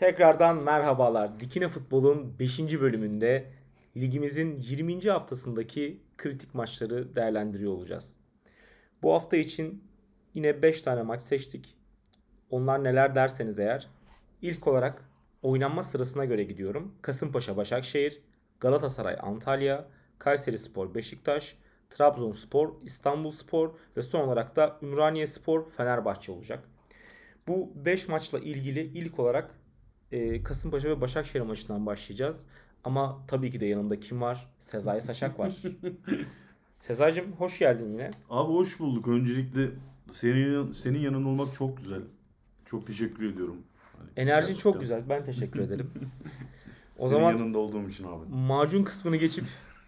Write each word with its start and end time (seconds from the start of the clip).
Tekrardan 0.00 0.56
merhabalar. 0.62 1.40
Dikine 1.40 1.68
Futbol'un 1.68 2.38
5. 2.38 2.80
bölümünde 2.80 3.46
ligimizin 3.96 4.56
20. 4.56 5.10
haftasındaki 5.10 6.00
kritik 6.18 6.54
maçları 6.54 7.16
değerlendiriyor 7.16 7.72
olacağız. 7.72 8.16
Bu 9.02 9.14
hafta 9.14 9.36
için 9.36 9.84
yine 10.34 10.62
5 10.62 10.82
tane 10.82 11.02
maç 11.02 11.22
seçtik. 11.22 11.76
Onlar 12.50 12.84
neler 12.84 13.14
derseniz 13.14 13.58
eğer. 13.58 13.88
İlk 14.42 14.66
olarak 14.66 15.04
oynanma 15.42 15.82
sırasına 15.82 16.24
göre 16.24 16.44
gidiyorum. 16.44 16.94
Kasımpaşa 17.02 17.56
Başakşehir, 17.56 18.20
Galatasaray 18.60 19.16
Antalya, 19.20 19.84
Kayseri 20.18 20.58
Spor 20.58 20.94
Beşiktaş, 20.94 21.56
Trabzonspor, 21.90 22.72
İstanbulspor 22.84 23.70
ve 23.96 24.02
son 24.02 24.20
olarak 24.20 24.56
da 24.56 24.78
Ümraniye 24.82 25.26
Spor 25.26 25.70
Fenerbahçe 25.70 26.32
olacak. 26.32 26.64
Bu 27.48 27.72
5 27.74 28.08
maçla 28.08 28.38
ilgili 28.38 28.80
ilk 28.80 29.18
olarak 29.18 29.59
e, 30.12 30.42
Kasımpaşa 30.42 30.88
ve 30.88 31.00
Başakşehir 31.00 31.44
maçından 31.44 31.86
başlayacağız. 31.86 32.46
Ama 32.84 33.18
tabii 33.26 33.50
ki 33.50 33.60
de 33.60 33.66
yanımda 33.66 34.00
kim 34.00 34.20
var? 34.20 34.46
Sezai 34.58 35.00
Saçak 35.00 35.38
var. 35.38 35.52
Sezai'cim 36.80 37.32
hoş 37.38 37.58
geldin 37.58 37.92
yine. 37.92 38.10
Abi 38.30 38.52
hoş 38.52 38.80
bulduk. 38.80 39.08
Öncelikle 39.08 39.68
senin 40.12 40.72
senin 40.72 40.98
yanında 40.98 41.28
olmak 41.28 41.54
çok 41.54 41.76
güzel. 41.76 42.02
Çok 42.64 42.86
teşekkür 42.86 43.32
ediyorum. 43.32 43.56
Hani 43.98 44.08
Enerjin 44.16 44.48
gerçekten. 44.48 44.62
çok 44.70 44.80
güzel. 44.80 45.02
Ben 45.08 45.24
teşekkür 45.24 45.60
ederim. 45.60 45.90
O 46.98 47.08
senin 47.08 47.12
zaman 47.20 47.32
yanında 47.32 47.58
olduğum 47.58 47.88
için 47.88 48.04
abi. 48.04 48.24
macun 48.30 48.82
kısmını 48.84 49.16
geçip 49.16 49.44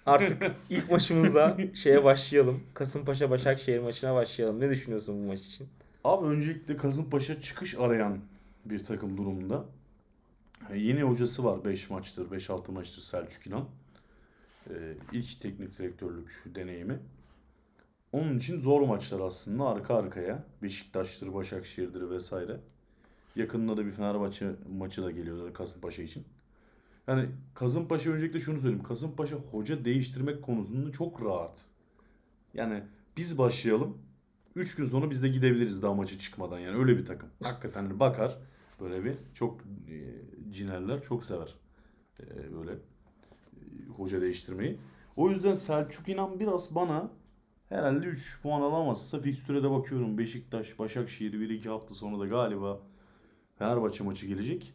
artık 0.06 0.42
ilk 0.70 0.90
maçımızla 0.90 1.56
şeye 1.74 2.04
başlayalım. 2.04 2.60
Kasımpaşa 2.74 3.30
Başakşehir 3.30 3.78
maçına 3.78 4.14
başlayalım. 4.14 4.60
Ne 4.60 4.70
düşünüyorsun 4.70 5.22
bu 5.22 5.26
maç 5.26 5.40
için? 5.40 5.68
Abi 6.04 6.26
öncelikle 6.26 6.76
Kasımpaşa 6.76 7.40
çıkış 7.40 7.74
arayan 7.78 8.18
bir 8.64 8.84
takım 8.84 9.16
durumunda. 9.16 9.64
E, 10.70 10.78
Yeni 10.78 11.02
hocası 11.02 11.44
var 11.44 11.64
5 11.64 11.90
maçtır, 11.90 12.30
5-6 12.30 12.72
maçtır 12.72 13.02
Selçuk 13.02 13.46
İnan. 13.46 13.68
E, 14.70 14.94
ilk 15.12 15.40
teknik 15.40 15.78
direktörlük 15.78 16.42
deneyimi. 16.54 16.98
Onun 18.12 18.38
için 18.38 18.60
zor 18.60 18.80
maçlar 18.80 19.20
aslında 19.20 19.66
arka 19.66 19.96
arkaya. 19.96 20.44
Beşiktaş'tır, 20.62 21.34
Başakşehir'dir 21.34 22.10
vesaire. 22.10 22.60
Yakında 23.36 23.76
da 23.76 23.86
bir 23.86 23.90
Fenerbahçe 23.90 24.50
maçı 24.78 25.02
da 25.02 25.10
geliyor 25.10 25.36
zaten 25.36 25.52
Kasımpaşa 25.52 26.02
için. 26.02 26.24
Yani 27.06 27.28
Kasımpaşa 27.54 28.10
öncelikle 28.10 28.40
şunu 28.40 28.58
söyleyeyim. 28.58 28.84
Kasımpaşa 28.84 29.36
hoca 29.36 29.84
değiştirmek 29.84 30.42
konusunda 30.42 30.92
çok 30.92 31.24
rahat. 31.24 31.64
Yani 32.54 32.82
biz 33.16 33.38
başlayalım. 33.38 33.98
3 34.56 34.76
gün 34.76 34.86
sonra 34.86 35.10
biz 35.10 35.22
de 35.22 35.28
gidebiliriz 35.28 35.82
daha 35.82 35.94
maça 35.94 36.18
çıkmadan 36.18 36.58
yani 36.58 36.76
öyle 36.76 36.98
bir 36.98 37.06
takım. 37.06 37.28
Hakikaten 37.42 38.00
bakar 38.00 38.38
böyle 38.80 39.04
bir 39.04 39.14
çok 39.34 39.60
cinerler 40.52 41.02
çok 41.02 41.24
sever 41.24 41.54
e, 42.20 42.52
böyle 42.52 42.72
e, 42.72 42.78
hoca 43.96 44.20
değiştirmeyi. 44.20 44.78
O 45.16 45.30
yüzden 45.30 45.56
Selçuk 45.56 46.08
İnan 46.08 46.40
biraz 46.40 46.74
bana 46.74 47.10
herhalde 47.68 48.06
3 48.06 48.42
puan 48.42 48.60
alamazsa 48.60 49.20
fikstüre 49.20 49.70
bakıyorum. 49.70 50.18
Beşiktaş, 50.18 50.78
Başakşehir 50.78 51.32
1-2 51.32 51.68
hafta 51.68 51.94
sonra 51.94 52.18
da 52.18 52.26
galiba 52.26 52.80
Fenerbahçe 53.58 54.04
maçı 54.04 54.26
gelecek. 54.26 54.74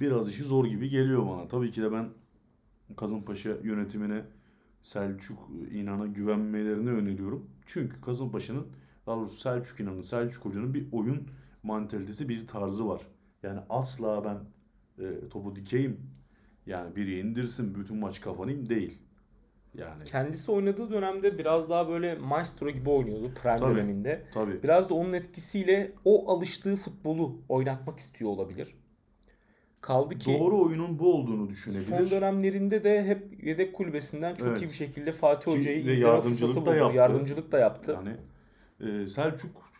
Biraz 0.00 0.28
işi 0.28 0.44
zor 0.44 0.66
gibi 0.66 0.88
geliyor 0.88 1.26
bana. 1.26 1.48
Tabii 1.48 1.70
ki 1.70 1.82
de 1.82 1.92
ben 1.92 2.08
Kasımpaşa 2.96 3.50
yönetimine 3.62 4.24
Selçuk 4.82 5.38
İnan'a 5.72 6.06
güvenmelerini 6.06 6.90
öneriyorum. 6.90 7.50
Çünkü 7.66 8.00
Kasımpaşa'nın 8.00 8.66
daha 9.06 9.16
doğrusu 9.16 9.36
Selçuk 9.36 9.80
İnan'ın, 9.80 10.02
Selçuk 10.02 10.44
Hoca'nın 10.44 10.74
bir 10.74 10.86
oyun 10.92 11.28
mantalitesi, 11.62 12.28
bir 12.28 12.46
tarzı 12.46 12.88
var. 12.88 13.02
Yani 13.42 13.60
asla 13.70 14.24
ben 14.24 14.38
e, 15.04 15.28
topu 15.28 15.56
dikeyim, 15.56 16.00
yani 16.66 16.96
biri 16.96 17.18
indirsin, 17.18 17.74
bütün 17.74 17.96
maç 17.96 18.20
kapanayım 18.20 18.68
değil. 18.68 19.02
Yani 19.74 20.04
Kendisi 20.04 20.52
oynadığı 20.52 20.90
dönemde 20.90 21.38
biraz 21.38 21.70
daha 21.70 21.88
böyle 21.88 22.14
maestro 22.14 22.70
gibi 22.70 22.90
oynuyordu 22.90 23.30
prime 23.42 23.56
Tabii. 23.56 23.74
döneminde. 23.74 24.22
tabii 24.34 24.62
Biraz 24.62 24.90
da 24.90 24.94
onun 24.94 25.12
etkisiyle 25.12 25.92
o 26.04 26.32
alıştığı 26.32 26.76
futbolu 26.76 27.38
oynatmak 27.48 27.98
istiyor 27.98 28.30
olabilir. 28.30 28.74
Kaldı 29.80 30.18
ki 30.18 30.38
doğru 30.38 30.62
oyunun 30.62 30.98
bu 30.98 31.14
olduğunu 31.14 31.36
son 31.40 31.48
düşünebilir. 31.48 32.10
dönemlerinde 32.10 32.84
de 32.84 33.04
hep 33.04 33.44
yedek 33.44 33.74
kulübesinden 33.74 34.34
çok 34.34 34.48
Evet. 34.48 34.62
iyi 34.62 34.68
bir 34.68 34.72
şekilde 34.74 35.12
Fatih 35.12 35.52
Hoca'yı 35.52 35.86
ve 35.86 35.92
yardımcılık 35.92 36.56
da 36.56 36.60
buldu. 36.60 36.74
yaptı. 36.74 36.96
Yardımcılık 36.96 37.52
da 37.52 37.58
yaptı. 37.58 37.98
Yani 37.98 38.16
e, 39.04 39.08
Selçuk 39.08 39.70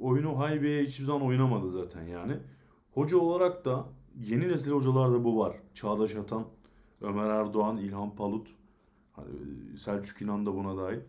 oyunu 0.00 0.38
haybeye 0.38 0.82
hiçbir 0.84 1.04
zaman 1.04 1.26
oynamadı 1.26 1.70
zaten 1.70 2.02
yani. 2.02 2.32
Hoca 2.96 3.18
olarak 3.18 3.64
da 3.64 3.86
yeni 4.20 4.48
nesil 4.48 4.70
hocalarda 4.70 5.24
bu 5.24 5.38
var. 5.38 5.56
Çağdaş 5.74 6.16
Atan, 6.16 6.44
Ömer 7.00 7.30
Erdoğan, 7.30 7.76
İlhan 7.76 8.16
Palut, 8.16 8.48
hani, 9.12 9.28
e, 9.74 9.78
Selçuk 9.78 10.22
İnan 10.22 10.46
da 10.46 10.54
buna 10.54 10.76
dahil. 10.76 11.00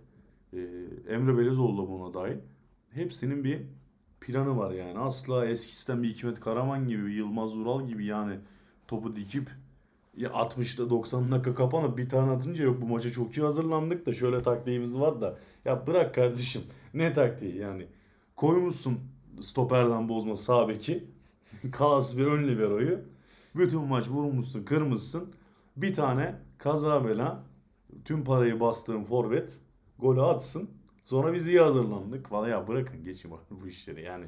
E, 0.53 0.59
Emre 1.13 1.37
Belezoğlu 1.37 1.83
da 1.83 1.89
buna 1.89 2.13
dahil. 2.13 2.37
Hepsinin 2.89 3.43
bir 3.43 3.61
planı 4.21 4.57
var 4.57 4.71
yani. 4.71 4.99
Asla 4.99 5.45
eskisinden 5.45 6.03
bir 6.03 6.09
Hikmet 6.09 6.39
Karaman 6.39 6.87
gibi, 6.87 7.13
Yılmaz 7.13 7.57
Ural 7.57 7.87
gibi 7.87 8.05
yani 8.05 8.39
topu 8.87 9.15
dikip 9.15 9.49
ya 10.17 10.29
60'da 10.29 10.89
90 10.89 11.31
dakika 11.31 11.55
kapanıp 11.55 11.97
bir 11.97 12.09
tane 12.09 12.31
atınca 12.31 12.63
yok 12.63 12.81
bu 12.81 12.85
maça 12.85 13.11
çok 13.11 13.37
iyi 13.37 13.41
hazırlandık 13.41 14.05
da 14.05 14.13
şöyle 14.13 14.43
taktiğimiz 14.43 14.99
var 14.99 15.21
da 15.21 15.37
ya 15.65 15.87
bırak 15.87 16.15
kardeşim 16.15 16.61
ne 16.93 17.13
taktiği 17.13 17.57
yani 17.57 17.87
koymuşsun 18.35 18.99
stoperden 19.41 20.09
bozma 20.09 20.35
sağ 20.35 20.69
beki 20.69 21.16
Kalas 21.71 22.17
bir 22.17 22.25
ön 22.25 22.47
liberoyu 22.47 22.99
bütün 23.55 23.81
maç 23.81 24.07
vurmuşsun 24.07 24.63
kırmışsın 24.63 25.33
bir 25.77 25.93
tane 25.93 26.35
kaza 26.57 27.05
bela 27.05 27.43
tüm 28.05 28.23
parayı 28.23 28.59
bastığın 28.59 29.03
forvet 29.03 29.61
golü 29.99 30.21
atsın 30.21 30.69
sonra 31.05 31.33
biz 31.33 31.47
iyi 31.47 31.59
hazırlandık 31.59 32.27
falan 32.27 32.49
ya 32.49 32.67
bırakın 32.67 33.03
geçin 33.03 33.31
bu 33.51 33.67
işleri 33.67 34.01
yani 34.01 34.25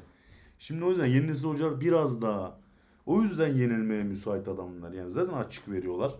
şimdi 0.58 0.84
o 0.84 0.90
yüzden 0.90 1.06
yeni 1.06 1.26
nesil 1.26 1.44
hocalar 1.44 1.80
biraz 1.80 2.22
daha 2.22 2.60
o 3.06 3.22
yüzden 3.22 3.48
yenilmeye 3.48 4.02
müsait 4.02 4.48
adamlar. 4.48 4.92
Yani 4.92 5.10
zaten 5.10 5.32
açık 5.32 5.68
veriyorlar. 5.68 6.14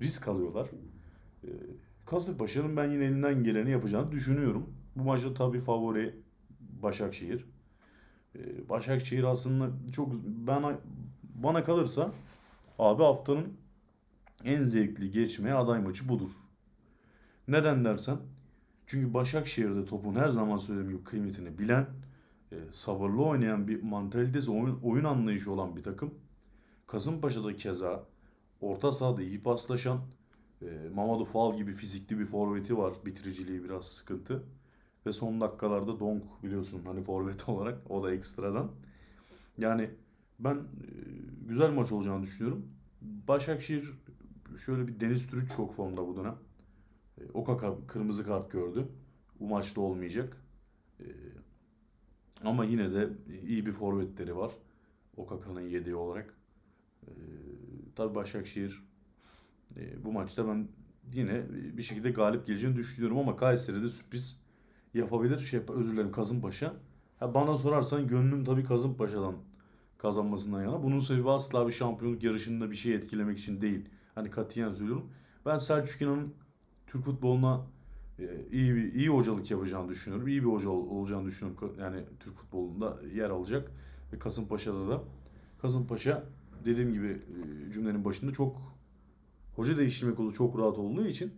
Risk 0.00 0.28
alıyorlar. 0.28 0.68
Ee, 1.44 1.48
Kasımpaşa'nın 2.06 2.76
ben 2.76 2.90
yine 2.90 3.04
elinden 3.04 3.44
geleni 3.44 3.70
yapacağını 3.70 4.12
düşünüyorum. 4.12 4.66
Bu 4.96 5.02
maçta 5.02 5.34
tabii 5.34 5.60
favori 5.60 6.14
Başakşehir. 6.60 7.44
Ee, 8.36 8.68
Başakşehir 8.68 9.24
aslında 9.24 9.70
çok 9.92 10.12
bana 10.24 10.78
bana 11.34 11.64
kalırsa 11.64 12.12
abi 12.78 13.02
haftanın 13.02 13.52
en 14.44 14.62
zevkli 14.62 15.10
geçmeye 15.10 15.54
aday 15.54 15.80
maçı 15.80 16.08
budur. 16.08 16.30
Neden 17.48 17.84
dersen 17.84 18.16
çünkü 18.86 19.14
Başakşehir'de 19.14 19.84
topun 19.84 20.14
her 20.14 20.28
zaman 20.28 20.56
söylediğim 20.56 20.90
gibi 20.96 21.04
kıymetini 21.04 21.58
bilen 21.58 21.86
e, 22.52 22.56
sabırlı 22.70 23.24
oynayan 23.24 23.68
bir 23.68 23.82
mantalitesi, 23.82 24.50
oyun, 24.50 24.80
oyun 24.82 25.04
anlayışı 25.04 25.52
olan 25.52 25.76
bir 25.76 25.82
takım. 25.82 26.14
Kasımpaşa'da 26.86 27.56
keza 27.56 28.04
orta 28.60 28.92
sahada 28.92 29.22
iyi 29.22 29.42
paslaşan 29.42 30.00
e, 30.62 30.88
Mamadou 30.94 31.24
Fall 31.24 31.56
gibi 31.56 31.72
fizikli 31.72 32.18
bir 32.18 32.26
forveti 32.26 32.78
var. 32.78 32.92
Bitiriciliği 33.06 33.64
biraz 33.64 33.86
sıkıntı. 33.86 34.42
Ve 35.06 35.12
son 35.12 35.40
dakikalarda 35.40 36.00
Donk 36.00 36.42
biliyorsun 36.42 36.82
hani 36.84 37.02
forvet 37.02 37.48
olarak 37.48 37.90
o 37.90 38.02
da 38.02 38.14
ekstradan. 38.14 38.70
Yani 39.58 39.90
ben 40.38 40.54
e, 40.54 40.60
güzel 41.48 41.70
maç 41.70 41.92
olacağını 41.92 42.22
düşünüyorum. 42.22 42.66
Başakşehir 43.02 43.90
şöyle 44.64 44.88
bir 44.88 45.00
Deniz 45.00 45.30
Türüç 45.30 45.56
çok 45.56 45.74
formda 45.74 46.08
bu 46.08 46.16
dönem. 46.16 46.36
E, 47.20 47.22
Okaka 47.34 47.86
kırmızı 47.86 48.26
kart 48.26 48.50
gördü. 48.52 48.88
Bu 49.40 49.46
maçta 49.48 49.80
olmayacak. 49.80 50.36
E, 51.00 51.06
ama 52.44 52.64
yine 52.64 52.94
de 52.94 53.08
iyi 53.46 53.66
bir 53.66 53.72
forvetleri 53.72 54.36
var. 54.36 54.52
Okaka'nın 55.16 55.60
yedeği 55.60 55.96
olarak. 55.96 56.34
Tabii 57.96 58.14
Başakşehir 58.14 58.82
bu 60.04 60.12
maçta 60.12 60.48
ben 60.48 60.68
yine 61.12 61.42
bir 61.76 61.82
şekilde 61.82 62.10
galip 62.10 62.46
geleceğini 62.46 62.76
düşünüyorum 62.76 63.18
ama 63.18 63.36
Kayseri'de 63.36 63.88
sürpriz 63.88 64.41
yapabilir. 64.94 65.38
Şey, 65.38 65.60
özür 65.68 65.92
dilerim 65.92 66.12
Kasımpaşa. 66.12 66.74
Ha, 67.18 67.34
bana 67.34 67.58
sorarsan 67.58 68.08
gönlüm 68.08 68.44
tabii 68.44 68.64
Kasımpaşa'dan 68.64 69.34
kazanmasından 69.98 70.62
yana. 70.62 70.82
Bunun 70.82 71.00
sebebi 71.00 71.30
asla 71.30 71.66
bir 71.68 71.72
şampiyonluk 71.72 72.22
yarışında 72.22 72.70
bir 72.70 72.76
şey 72.76 72.94
etkilemek 72.94 73.38
için 73.38 73.60
değil. 73.60 73.88
Hani 74.14 74.30
katiyen 74.30 74.72
söylüyorum. 74.72 75.10
Ben 75.46 75.58
Selçuk 75.58 76.02
İnan'ın 76.02 76.34
Türk 76.86 77.04
futboluna 77.04 77.60
e, 78.18 78.24
iyi 78.52 78.74
bir 78.74 78.94
iyi 78.94 79.08
hocalık 79.08 79.50
yapacağını 79.50 79.88
düşünüyorum. 79.88 80.28
İyi 80.28 80.42
bir 80.42 80.48
hoca 80.48 80.70
ol- 80.70 80.88
olacağını 80.90 81.26
düşünüyorum. 81.26 81.74
Yani 81.80 82.04
Türk 82.20 82.34
futbolunda 82.34 82.98
yer 83.14 83.30
alacak 83.30 83.70
ve 84.12 84.18
Kasımpaşa'da 84.18 84.88
da 84.88 85.02
Kasımpaşa 85.62 86.24
dediğim 86.64 86.92
gibi 86.92 87.06
e, 87.08 87.72
cümlenin 87.72 88.04
başında 88.04 88.32
çok 88.32 88.56
hoca 89.56 89.76
değiştirme 89.76 90.14
kolu 90.14 90.32
çok 90.32 90.58
rahat 90.58 90.78
olduğu 90.78 91.06
için 91.06 91.32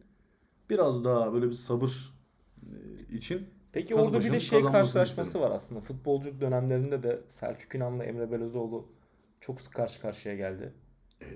biraz 0.71 1.05
daha 1.05 1.33
böyle 1.33 1.49
bir 1.49 1.55
sabır 1.55 2.15
e, 2.63 2.73
için 3.15 3.47
Peki 3.73 3.95
orada 3.95 4.21
bir 4.21 4.33
de 4.33 4.41
şey 4.41 4.63
karşılaşması 4.63 5.29
isterim. 5.29 5.47
var 5.47 5.55
aslında. 5.55 5.81
Futbolculuk 5.81 6.41
dönemlerinde 6.41 7.03
de 7.03 7.21
Selçuk 7.29 7.75
İnan'la 7.75 8.05
Emre 8.05 8.33
Belözoğlu 8.33 8.89
çok 9.41 9.61
sık 9.61 9.75
karşı 9.75 10.01
karşıya 10.01 10.35
geldi. 10.35 10.73
Ee, 11.23 11.27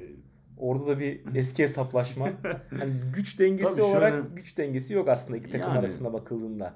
Orada 0.57 0.87
da 0.87 0.99
bir 0.99 1.21
eski 1.35 1.63
hesaplaşma. 1.63 2.31
Hani 2.79 2.93
güç 3.15 3.39
dengesi 3.39 3.71
Tabii 3.71 3.83
olarak 3.83 4.13
şöyle- 4.13 4.35
güç 4.35 4.59
dengesi 4.59 4.95
yok 4.95 5.09
aslında 5.09 5.37
iki 5.39 5.51
takım 5.51 5.69
Yani- 5.71 5.79
arasında 5.79 6.13
bakıldığında. 6.13 6.75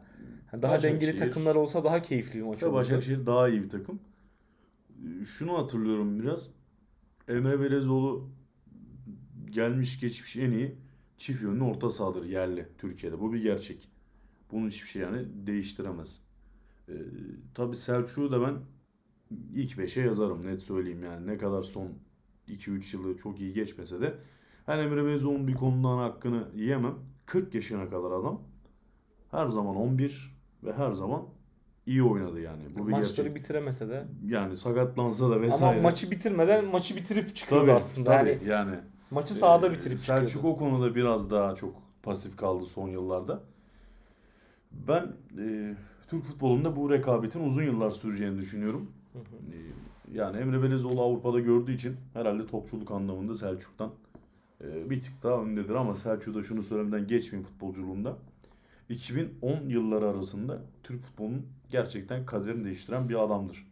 Hani 0.51 0.63
daha 0.63 0.75
Başakşehir- 0.75 0.83
dengeli 0.93 1.17
takımlar 1.17 1.55
olsa 1.55 1.85
daha 1.85 2.03
keyifli 2.03 2.39
bir 2.41 2.45
maç 2.45 2.63
olurdu. 2.63 2.75
Başakşehir 2.77 3.27
daha 3.27 3.49
iyi 3.49 3.63
bir 3.63 3.71
takım. 3.71 4.01
Ee, 4.91 5.25
Şunu 5.25 5.59
hatırlıyorum 5.59 6.21
biraz. 6.21 6.51
Emre 7.29 7.61
Belezoğlu 7.61 8.29
gelmiş 9.51 10.01
geçmiş 10.01 10.37
en 10.37 10.51
iyi 10.51 10.75
çift 11.19 11.43
yönlü 11.43 11.63
orta 11.65 11.91
sahadır 11.91 12.25
yerli 12.25 12.69
Türkiye'de. 12.79 13.21
Bu 13.21 13.33
bir 13.33 13.43
gerçek. 13.43 13.89
Bunu 14.53 14.67
hiçbir 14.69 14.89
şey 14.89 15.03
yani 15.03 15.27
değiştiremez. 15.47 16.23
Ee, 16.89 16.93
tabii 17.55 17.77
Selçuk'u 17.77 18.33
da 18.33 18.41
ben 18.43 18.55
ilk 19.55 19.73
5'e 19.79 20.03
yazarım 20.03 20.47
net 20.47 20.63
söyleyeyim 20.63 21.05
yani. 21.05 21.27
Ne 21.27 21.39
kadar 21.39 21.63
son 21.63 21.89
2-3 22.49 22.97
yılı 22.97 23.17
çok 23.17 23.41
iyi 23.41 23.53
geçmese 23.55 24.01
de 24.01 24.15
ben 24.69 24.79
Emre 24.79 25.05
Belezoğlu'nun 25.05 25.49
bir 25.49 25.55
konudan 25.55 25.99
hakkını 25.99 26.49
yiyemem. 26.55 26.95
40 27.27 27.55
yaşına 27.55 27.91
kadar 27.91 28.11
adam 28.11 28.43
her 29.31 29.49
zaman 29.49 29.77
11 29.77 30.37
ve 30.65 30.73
her 30.73 30.93
zaman 30.93 31.23
iyi 31.87 32.03
oynadı 32.03 32.41
yani. 32.41 32.63
Bu 32.79 32.87
bir 32.87 32.93
Maçları 32.93 33.29
gerçek. 33.29 33.35
bitiremese 33.35 33.89
de. 33.89 34.05
Yani 34.27 34.57
sakatlansa 34.57 35.31
da 35.31 35.41
vesaire. 35.41 35.79
Ama 35.79 35.83
maçı 35.89 36.11
bitirmeden 36.11 36.65
maçı 36.65 36.97
bitirip 36.97 37.37
çıkıyordu 37.37 37.65
tabii, 37.67 37.77
aslında. 37.77 38.11
tabii. 38.11 38.29
Yani 38.31 38.49
yani 38.49 38.77
maçı 39.11 39.35
sahada 39.35 39.67
Ee, 39.69 39.73
bitirip 39.73 39.99
Selçuk 39.99 40.29
çıkıyordu. 40.29 40.49
o 40.49 40.57
konuda 40.59 40.95
biraz 40.95 41.31
daha 41.31 41.55
çok 41.55 41.75
pasif 42.03 42.37
kaldı 42.37 42.65
son 42.67 42.89
yıllarda. 42.89 43.43
Ben 44.89 45.13
e, 45.39 45.75
Türk 46.09 46.25
futbolunda 46.25 46.77
bu 46.77 46.91
rekabetin 46.91 47.45
uzun 47.45 47.63
yıllar 47.63 47.91
süreceğini 47.91 48.39
düşünüyorum. 48.39 48.93
Hı 49.13 49.19
hı. 49.19 49.23
E, 49.23 49.59
yani 50.19 50.37
Emre 50.37 50.63
Belezoğlu 50.63 51.03
Avrupa'da 51.03 51.41
gördüğü 51.41 51.75
için 51.75 51.97
herhalde 52.13 52.47
topçuluk 52.47 52.91
anlamında 52.91 53.35
Selçuk'tan 53.35 53.91
e, 54.65 54.91
bir 54.91 55.01
tık 55.01 55.23
daha 55.23 55.43
öndedir 55.43 55.75
ama 55.75 55.97
Selçuk'u 55.97 56.39
da 56.39 56.43
şunu 56.43 56.63
söylemeden 56.63 57.07
geçmeyeyim 57.07 57.51
futbolculuğunda. 57.51 58.17
2010 58.89 59.69
yılları 59.69 60.09
arasında 60.09 60.63
Türk 60.83 61.01
futbolunun 61.01 61.47
gerçekten 61.71 62.27
kaderini 62.27 62.65
değiştiren 62.65 63.09
bir 63.09 63.25
adamdır. 63.25 63.67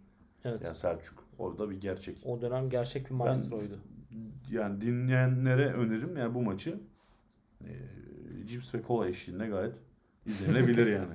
Evet. 0.45 0.63
Yani 0.65 0.75
Selçuk. 0.75 1.25
Orada 1.39 1.71
bir 1.71 1.81
gerçek. 1.81 2.17
O 2.25 2.41
dönem 2.41 2.71
gerçek 2.71 3.11
bir 3.11 3.15
maestroydu. 3.15 3.79
Yani 4.51 4.81
dinleyenlere 4.81 5.73
önerim 5.73 6.17
yani 6.17 6.35
bu 6.35 6.43
maçı 6.43 6.81
e, 7.61 7.73
cips 8.47 8.75
ve 8.75 8.83
kola 8.83 9.09
eşliğinde 9.09 9.47
gayet 9.47 9.75
izlenebilir 10.27 10.87
yani. 10.87 11.15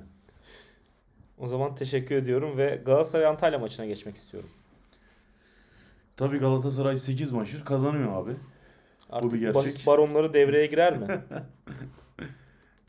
O 1.38 1.46
zaman 1.46 1.74
teşekkür 1.74 2.14
ediyorum 2.14 2.56
ve 2.58 2.82
Galatasaray 2.86 3.26
Antalya 3.26 3.58
maçına 3.58 3.86
geçmek 3.86 4.16
istiyorum. 4.16 4.48
Tabii 6.16 6.38
Galatasaray 6.38 6.96
8 6.96 7.32
maçtır 7.32 7.64
kazanıyor 7.64 8.22
abi. 8.22 8.36
Artık 9.10 9.32
bir 9.32 9.38
gerçek. 9.38 9.54
bahis 9.54 9.86
baronları 9.86 10.34
devreye 10.34 10.66
girer 10.66 10.98
mi? 10.98 11.06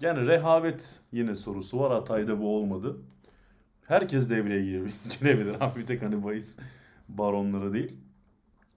Yani 0.02 0.28
rehavet 0.28 1.00
yine 1.12 1.36
sorusu 1.36 1.80
var. 1.80 1.92
Hatay'da 1.94 2.40
bu 2.40 2.56
olmadı. 2.58 2.98
Herkes 3.88 4.30
devreye 4.30 4.62
gire- 4.62 4.92
girebilir 5.20 5.56
abi. 5.60 5.80
Bir 5.80 5.86
tek 5.86 6.02
hani 6.02 6.24
bahis 6.24 6.60
baronları 7.10 7.74
değil. 7.74 7.98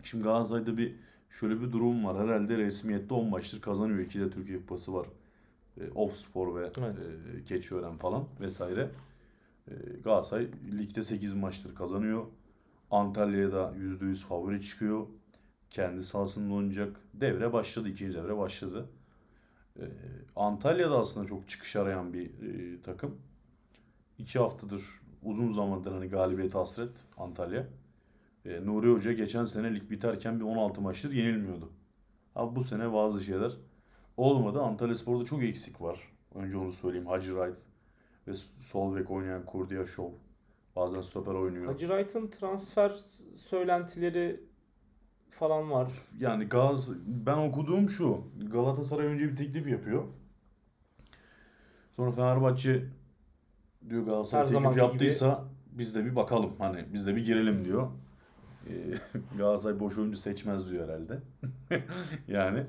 Şimdi 0.04 0.25
Galatasaray'da 0.25 0.76
bir 0.78 0.94
şöyle 1.31 1.60
bir 1.60 1.72
durum 1.72 2.04
var. 2.04 2.28
Herhalde 2.28 2.56
resmiyette 2.56 3.14
10 3.14 3.26
maçtır 3.26 3.60
kazanıyor. 3.60 3.98
2 3.98 4.20
de 4.20 4.31
Türkiye 4.31 4.58
Kupası 4.58 4.94
var. 4.94 5.06
E, 5.81 5.91
Ofspor 5.94 6.55
ve 6.61 6.71
Evet. 6.79 6.97
e, 7.41 7.44
Keçiören 7.44 7.97
falan 7.97 8.25
vesaire. 8.41 8.91
E, 9.69 9.73
Galatasaray 10.05 10.49
ligde 10.79 11.03
8 11.03 11.35
maçtır 11.35 11.75
kazanıyor. 11.75 12.27
Antalya'ya 12.91 13.53
da 13.53 13.75
%100 13.77 14.25
favori 14.27 14.61
çıkıyor. 14.62 15.06
Kendi 15.71 16.05
sahasında 16.05 16.55
oynayacak. 16.55 16.97
Devre 17.15 17.53
başladı. 17.53 17.88
ikinci 17.88 18.19
devre 18.19 18.37
başladı. 18.37 18.88
Ee, 19.81 19.82
Antalya'da 20.37 20.99
aslında 20.99 21.27
çok 21.27 21.49
çıkış 21.49 21.77
arayan 21.77 22.12
bir 22.12 22.27
e, 22.27 22.82
takım. 22.82 23.19
İki 24.19 24.38
haftadır 24.38 24.82
uzun 25.23 25.50
zamandır 25.50 25.93
hani 25.93 26.09
galibiyet 26.09 26.55
hasret 26.55 26.91
Antalya. 27.17 27.67
Ee, 28.44 28.67
Nuri 28.67 28.88
Hoca 28.93 29.12
geçen 29.12 29.44
sene 29.44 29.75
lig 29.75 29.91
biterken 29.91 30.41
bir 30.41 30.44
16 30.44 30.81
maçtır 30.81 31.12
yenilmiyordu. 31.12 31.69
Abi 32.35 32.56
bu 32.56 32.62
sene 32.62 32.93
bazı 32.93 33.21
şeyler 33.25 33.53
olmadı. 34.20 34.62
Antalyaspor'da 34.62 35.25
çok 35.25 35.43
eksik 35.43 35.81
var. 35.81 36.00
Önce 36.34 36.58
onu 36.58 36.72
söyleyeyim. 36.72 37.06
Hacı 37.06 37.31
Wright 37.31 37.58
ve 38.28 38.34
sol 38.58 38.96
bek 38.96 39.11
oynayan 39.11 39.46
Kurdiyaşov. 39.46 40.11
Bazen 40.76 41.00
stoper 41.00 41.34
oynuyor. 41.34 41.67
Hacı 41.67 41.87
Wright'ın 41.87 42.26
transfer 42.26 42.88
söylentileri 43.37 44.40
falan 45.31 45.70
var. 45.70 45.93
Yani 46.19 46.44
Gaz 46.44 46.88
ben 47.06 47.37
okuduğum 47.37 47.88
şu. 47.88 48.25
Galatasaray 48.52 49.06
önce 49.06 49.28
bir 49.28 49.37
teklif 49.37 49.69
yapıyor. 49.69 50.05
Sonra 51.96 52.11
Fenerbahçe 52.11 52.84
diyor 53.88 54.05
Galatasaray 54.05 54.46
Her 54.46 54.61
teklif 54.61 54.76
yaptıysa 54.76 55.44
biz 55.72 55.94
de 55.94 56.05
bir 56.05 56.17
bakalım 56.17 56.52
hani 56.58 56.84
biz 56.93 57.06
de 57.06 57.17
bir 57.17 57.25
girelim 57.25 57.64
diyor. 57.64 57.88
Ee, 58.69 58.72
Galatasaray 59.38 59.81
boş 59.81 59.99
oyuncu 59.99 60.19
seçmez 60.19 60.70
diyor 60.70 60.88
herhalde. 60.88 61.19
yani 62.28 62.67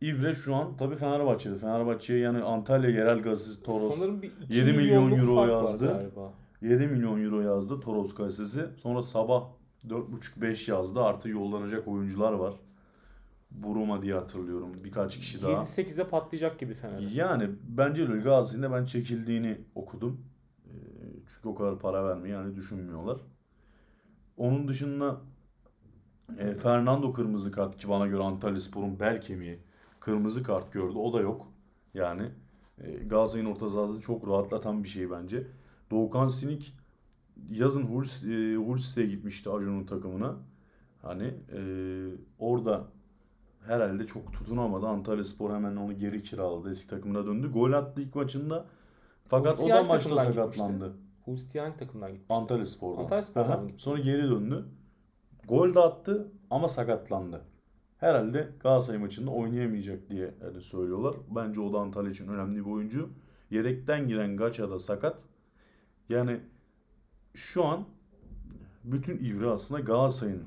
İbre 0.00 0.34
şu 0.34 0.54
an 0.54 0.76
tabii 0.76 0.96
Fenerbahçe'de. 0.96 1.58
Fenerbahçe'ye 1.58 2.20
yani 2.20 2.42
Antalya 2.42 2.90
Yerel 2.90 3.22
Gazetesi 3.22 3.62
Toros 3.62 3.98
Sanırım 3.98 4.22
bir 4.22 4.32
2 4.42 4.54
7 4.54 4.72
milyon 4.72 5.04
milyonluk 5.04 5.18
euro 5.18 5.46
yazdı. 5.46 5.86
galiba. 5.86 6.32
7 6.62 6.86
milyon 6.86 7.24
euro 7.24 7.40
yazdı 7.40 7.80
Toros 7.80 8.14
gazetesi. 8.14 8.66
Sonra 8.76 9.02
sabah 9.02 9.44
4.5-5 9.88 10.70
yazdı. 10.70 11.02
Artı 11.02 11.28
yollanacak 11.28 11.88
oyuncular 11.88 12.32
var. 12.32 12.54
Buruma 13.50 14.02
diye 14.02 14.14
hatırlıyorum. 14.14 14.84
Birkaç 14.84 15.18
kişi 15.18 15.42
daha. 15.42 15.52
7-8'e 15.52 16.04
patlayacak 16.04 16.58
gibi 16.58 16.74
Fener'de. 16.74 17.06
Yani 17.14 17.48
bence 17.68 18.02
öyle 18.02 18.22
Galatasaray'ın 18.22 18.72
ben 18.72 18.84
çekildiğini 18.84 19.58
okudum. 19.74 20.20
Ee, 20.66 20.70
Çünkü 21.28 21.48
o 21.48 21.54
kadar 21.54 21.78
para 21.78 22.04
vermeyi 22.08 22.32
yani 22.34 22.56
düşünmüyorlar. 22.56 23.16
Onun 24.36 24.68
dışında 24.68 25.20
e, 26.38 26.54
Fernando 26.54 27.12
kırmızı 27.12 27.52
kart 27.52 27.76
ki 27.76 27.88
bana 27.88 28.06
göre 28.06 28.22
Antalyaspor'un 28.22 29.00
bel 29.00 29.20
kemiği 29.20 29.58
kırmızı 30.08 30.42
kart 30.42 30.72
gördü. 30.72 30.98
O 30.98 31.12
da 31.12 31.20
yok. 31.20 31.46
Yani 31.94 32.22
e, 32.78 32.92
Galatasaray'ın 32.92 33.50
orta 33.50 33.70
sahasını 33.70 34.00
çok 34.00 34.28
rahatlatan 34.28 34.84
bir 34.84 34.88
şey 34.88 35.10
bence. 35.10 35.46
Doğukan 35.90 36.26
Sinik 36.26 36.74
yazın 37.50 37.82
Huls, 37.82 38.24
e, 38.24 38.56
Huls'te 38.56 39.06
gitmişti 39.06 39.50
Acun'un 39.50 39.84
takımına. 39.84 40.36
Hani 41.02 41.34
e, 41.52 41.60
orada 42.38 42.84
herhalde 43.66 44.06
çok 44.06 44.32
tutunamadı. 44.32 44.86
Antalyaspor 44.86 45.54
hemen 45.54 45.76
onu 45.76 45.98
geri 45.98 46.22
kiraladı. 46.22 46.70
Eski 46.70 46.90
takımına 46.90 47.26
döndü. 47.26 47.52
Gol 47.52 47.72
attı 47.72 48.02
ilk 48.02 48.14
maçında. 48.14 48.66
Fakat 49.24 49.60
o 49.60 49.68
da 49.68 49.82
maçta 49.82 50.16
sakatlandı. 50.18 50.92
Hulstiyan 51.24 51.64
hangi 51.64 51.78
takımdan 51.78 52.10
gitmişti? 52.10 52.34
Antalyaspor'dan. 52.34 53.02
Antalyaspor'dan 53.02 53.50
Aha, 53.50 53.60
mı 53.60 53.68
gitti? 53.68 53.82
Sonra 53.82 54.00
geri 54.00 54.22
döndü. 54.22 54.64
Gol 55.48 55.74
de 55.74 55.80
attı 55.80 56.32
ama 56.50 56.68
sakatlandı. 56.68 57.40
Herhalde 57.98 58.48
Galatasaray 58.60 58.98
maçında 59.00 59.30
oynayamayacak 59.30 60.10
diye 60.10 60.34
yani 60.42 60.62
söylüyorlar. 60.62 61.14
Bence 61.36 61.60
o 61.60 61.72
da 61.72 61.78
Antalya 61.78 62.10
için 62.10 62.28
önemli 62.28 62.66
bir 62.66 62.70
oyuncu. 62.70 63.10
Yedekten 63.50 64.08
giren 64.08 64.36
Gaça 64.36 64.70
da 64.70 64.78
sakat. 64.78 65.22
Yani 66.08 66.40
şu 67.34 67.64
an 67.64 67.84
bütün 68.84 69.18
ivre 69.24 69.46
aslında 69.48 69.80
Galatasaray'ın 69.80 70.42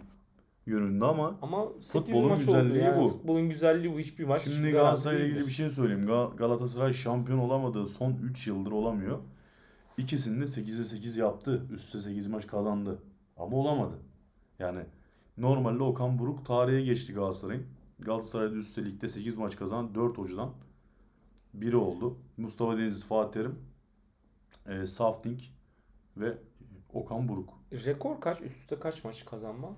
yönünde 0.66 1.06
ama 1.06 1.40
Ama 1.42 1.66
8 1.82 1.92
Futbolun 1.92 2.36
güzelliği 2.36 2.84
yani. 2.84 3.02
bu. 3.04 3.08
Futbolun 3.10 3.50
güzelliği 3.50 3.94
bu. 3.94 4.00
Hiçbir 4.00 4.26
maç 4.26 4.42
Şimdi 4.42 4.72
Galatasaray'la 4.72 5.26
ilgili 5.26 5.46
bir 5.46 5.52
şey 5.52 5.70
söyleyeyim. 5.70 6.04
Ga- 6.04 6.36
Galatasaray 6.36 6.94
şampiyon 6.94 7.40
olamadığı 7.40 7.88
son 7.88 8.14
3 8.24 8.48
yıldır 8.48 8.72
olamıyor. 8.72 9.20
İkisini 9.98 10.42
de 10.42 10.44
8'e 10.48 10.84
8 10.84 11.18
yaptı. 11.18 11.66
Üst 11.72 11.86
üste 11.86 12.02
8 12.02 12.28
maç 12.28 12.48
kazandı. 12.48 13.00
Ama 13.38 13.58
olamadı. 13.58 13.94
Yani 14.60 14.80
normalde 15.42 15.84
Okan 15.84 16.20
Buruk 16.20 16.46
tarihe 16.46 16.82
geçti 16.82 17.14
Galatasaray'ın. 17.14 17.66
Galatasaray'da 18.00 18.56
üst 18.56 18.70
üste 18.70 18.86
ligde 18.86 19.10
8 19.10 19.38
maç 19.38 19.56
kazanan 19.56 19.96
4 19.96 20.18
hocadan 20.18 20.50
biri 21.54 21.76
oldu. 21.78 22.18
Mustafa 22.38 22.78
Denizli, 22.78 23.08
Fatih 23.08 23.32
Terim, 23.34 23.56
e, 24.68 24.88
Safting 24.88 25.40
ve 26.18 26.38
Okan 26.94 27.28
Buruk. 27.30 27.50
Rekor 27.72 28.20
kaç? 28.22 28.42
Üst 28.42 28.58
üste 28.58 28.80
kaç 28.80 29.04
maç 29.04 29.26
kazanma? 29.26 29.70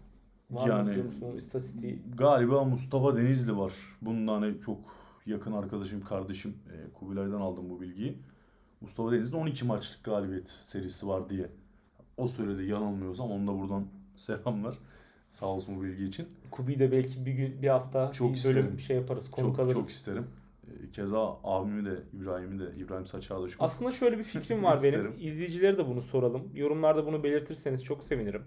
Var 0.51 0.67
Yani- 0.70 0.84
mı 0.84 0.89
biliyor 0.91 1.05
musun 1.05 1.27
o 1.34 1.38
istatistiği? 1.38 2.00
Galiba 2.17 2.63
Mustafa 2.63 3.15
Denizli 3.15 3.58
var. 3.58 3.74
Bunun 4.01 4.27
hani 4.27 4.60
çok 4.62 4.79
yakın 5.25 5.51
arkadaşım, 5.53 6.01
kardeşim 6.03 6.55
e, 6.74 6.93
Kubilay'dan 6.93 7.41
aldım 7.41 7.70
bu 7.70 7.82
bilgiyi. 7.82 8.17
Mustafa 8.82 9.12
Denizli'nin 9.12 9.41
12 9.41 9.65
maçlık 9.65 10.03
galibiyet 10.03 10.50
serisi 10.50 11.08
var 11.08 11.29
diye. 11.29 11.50
O 12.17 12.27
söyledi 12.27 12.63
yanılmıyorsam 12.70 13.32
onu 13.32 13.48
da 13.48 13.60
buradan 13.60 13.88
selamlar. 14.17 14.77
Sağ 15.34 15.46
olsun 15.46 15.78
bu 15.78 15.84
bilgi 15.84 16.06
için. 16.06 16.28
Kubi'yi 16.52 16.80
de 16.80 16.92
belki 16.92 17.25
bir 17.25 17.32
gün 17.32 17.62
bir 17.62 17.68
hafta 17.68 18.12
Çok 18.12 18.28
bir 18.28 18.44
bölüm 18.44 18.60
isterim. 18.60 18.80
şey 18.80 18.98
yaparız, 18.98 19.32
konuk 19.32 19.50
Çok 19.50 19.60
alırız. 19.60 19.74
çok 19.74 19.90
isterim. 19.90 20.28
E, 20.68 20.92
Keza 20.92 21.38
abimi 21.44 21.86
de 21.86 22.00
İbrahim'i 22.13 22.60
de 22.60 22.63
İbrahim 22.78 23.06
Saçağ'da 23.06 23.44
da 23.44 23.50
çok 23.50 23.62
Aslında 23.62 23.92
şöyle 23.92 24.18
bir 24.18 24.24
fikrim 24.24 24.63
var 24.63 24.80
benim. 24.84 25.13
İzleyicilere 25.20 25.78
de 25.78 25.88
bunu 25.88 26.02
soralım. 26.02 26.50
Yorumlarda 26.56 27.06
bunu 27.06 27.24
belirtirseniz 27.24 27.84
çok 27.84 28.04
sevinirim. 28.04 28.42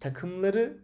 Takımları 0.00 0.78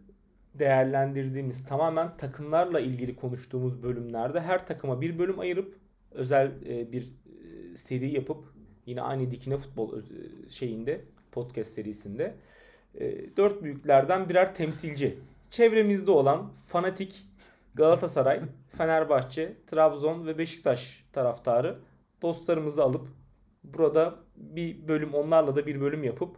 değerlendirdiğimiz 0.53 1.65
tamamen 1.65 2.17
takımlarla 2.17 2.79
ilgili 2.79 3.15
konuştuğumuz 3.15 3.83
bölümlerde 3.83 4.41
her 4.41 4.67
takıma 4.67 5.01
bir 5.01 5.19
bölüm 5.19 5.39
ayırıp 5.39 5.75
özel 6.11 6.51
e, 6.65 6.91
bir 6.91 7.01
e, 7.01 7.75
seri 7.75 8.11
yapıp 8.13 8.43
yine 8.85 9.01
aynı 9.01 9.31
Dikine 9.31 9.57
Futbol 9.57 9.99
e, 9.99 10.03
şeyinde 10.49 11.01
podcast 11.31 11.71
serisinde 11.71 12.35
dört 13.37 13.63
büyüklerden 13.63 14.29
birer 14.29 14.53
temsilci. 14.55 15.19
Çevremizde 15.51 16.11
olan 16.11 16.51
fanatik 16.65 17.23
Galatasaray, 17.75 18.41
Fenerbahçe, 18.77 19.53
Trabzon 19.67 20.27
ve 20.27 20.37
Beşiktaş 20.37 21.05
taraftarı 21.13 21.79
dostlarımızı 22.21 22.83
alıp 22.83 23.07
burada 23.63 24.15
bir 24.35 24.87
bölüm 24.87 25.13
onlarla 25.13 25.55
da 25.55 25.65
bir 25.67 25.81
bölüm 25.81 26.03
yapıp 26.03 26.35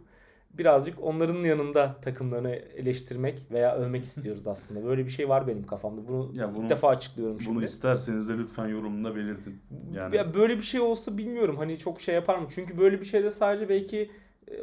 birazcık 0.58 1.02
onların 1.02 1.44
yanında 1.44 1.96
takımlarını 2.02 2.50
eleştirmek 2.50 3.46
veya 3.50 3.76
övmek 3.76 4.04
istiyoruz 4.04 4.46
aslında. 4.48 4.84
Böyle 4.84 5.04
bir 5.04 5.10
şey 5.10 5.28
var 5.28 5.46
benim 5.46 5.66
kafamda. 5.66 6.08
Bunu, 6.08 6.30
Ya 6.34 6.54
bunu- 6.54 6.64
ilk 6.64 6.70
defa 6.70 6.88
açıklıyorum 6.88 7.40
şimdi. 7.40 7.56
Bunu 7.56 7.64
isterseniz 7.64 8.28
de 8.28 8.38
lütfen 8.38 8.68
yorumunda 8.68 9.16
belirtin. 9.16 9.58
Yani 9.92 10.16
Ya 10.16 10.34
böyle 10.34 10.56
bir 10.56 10.62
şey 10.62 10.80
olsa 10.80 11.18
bilmiyorum 11.18 11.56
hani 11.56 11.78
çok 11.78 12.00
şey 12.00 12.14
yapar 12.14 12.38
mı? 12.38 12.46
Çünkü 12.50 12.78
böyle 12.78 13.00
bir 13.00 13.04
şeyde 13.04 13.30
sadece 13.30 13.68
belki 13.68 13.98
e, 14.00 14.10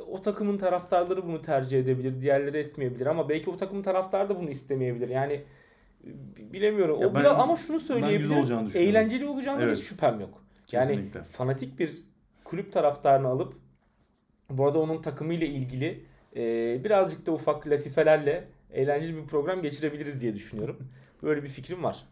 o 0.08 0.22
takımın 0.22 0.58
taraftarları 0.58 1.26
bunu 1.26 1.42
tercih 1.42 1.80
edebilir, 1.80 2.22
diğerleri 2.22 2.58
etmeyebilir 2.58 3.06
ama 3.06 3.30
belki 3.30 3.50
o 3.50 3.58
takımın 3.58 3.84
taraftarı 3.84 4.30
da 4.30 4.40
bunu 4.40 4.50
istemeyebilir. 4.50 5.10
Yani 5.10 5.34
e, 5.34 5.44
bilemiyorum. 6.54 7.02
Ya 7.02 7.08
o 7.10 7.14
ben- 7.14 7.22
biraz 7.22 7.40
ama 7.40 7.56
şunu 7.56 7.80
söyleyebilirim. 7.80 8.38
olacağını. 8.38 8.70
Eğlenceli 8.78 9.26
olacağından 9.26 9.62
Evet. 9.64 9.78
hiç 9.78 9.84
şüphem 9.84 10.20
yok. 10.20 10.44
Yani 10.72 10.88
Kesinlikle. 10.88 11.24
fanatik 11.24 11.80
bir 11.80 11.92
kulüp 12.44 12.74
taraftarını 12.74 13.28
alıp 13.28 13.54
bu 14.50 14.66
arada 14.66 14.80
onun 14.80 15.02
takımıyla 15.02 15.48
ilgili 15.48 16.06
e, 16.36 16.42
birazcık 16.84 17.26
da 17.26 17.32
ufak 17.32 17.68
latifelerle 17.68 18.48
eğlenceli 18.72 19.18
bir 19.18 19.28
program 19.28 19.62
geçirebiliriz 19.62 20.22
diye 20.22 20.34
düşünüyorum. 20.34 20.78
Böyle 21.24 21.44
bir 21.44 21.48
fikrim 21.48 21.84
var. 21.84 22.06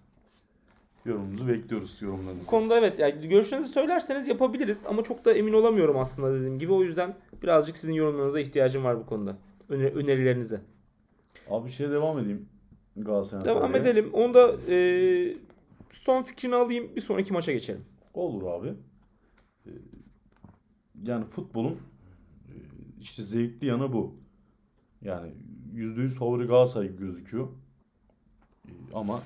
Yorumunuzu 1.08 1.48
bekliyoruz 1.48 1.98
Bu 2.02 2.06
yorumlarınızı. 2.06 2.48
konuda 2.48 2.78
evet 2.80 3.00
yani 3.00 3.28
görüşlerinizi 3.30 3.72
söylerseniz 3.74 4.28
yapabiliriz 4.28 4.86
ama 4.86 5.04
çok 5.04 5.26
da 5.26 5.34
emin 5.34 5.54
olamıyorum 5.54 5.98
aslında 6.00 6.34
dediğim 6.34 6.60
gibi. 6.60 6.74
O 6.74 6.84
yüzden 6.84 7.16
birazcık 7.44 7.78
sizin 7.78 7.94
yorumlarınıza 7.94 8.40
ihtiyacım 8.40 8.84
var 8.84 8.98
bu 9.00 9.06
konuda. 9.06 9.38
Öne- 9.70 9.90
önerilerinize. 9.92 10.62
Abi 11.50 11.70
şeye 11.70 11.90
devam 11.92 12.20
edeyim. 12.20 12.50
Galatasaray 12.98 13.46
Devam 13.46 13.64
Antalya'ya. 13.64 13.92
edelim. 13.92 14.10
Onu 14.14 14.34
da 14.34 14.56
e, 14.70 14.78
son 15.92 16.24
fikrini 16.24 16.56
alayım. 16.56 16.96
Bir 16.96 17.02
sonraki 17.02 17.34
maça 17.34 17.52
geçelim. 17.52 17.82
Olur 18.14 18.44
abi. 18.48 18.74
Ee, 19.66 19.70
Yani 21.04 21.26
futbolun 21.26 21.72
e, 22.48 22.54
işte 23.02 23.24
zevkli 23.24 23.68
yanı 23.68 23.94
bu. 23.94 24.16
Yani 25.02 25.32
%100 25.76 26.10
favori 26.10 26.48
Galatasaray 26.48 26.88
gibi 26.88 26.98
gözüküyor. 26.98 27.48
Ee, 28.68 28.72
Ama 28.94 29.22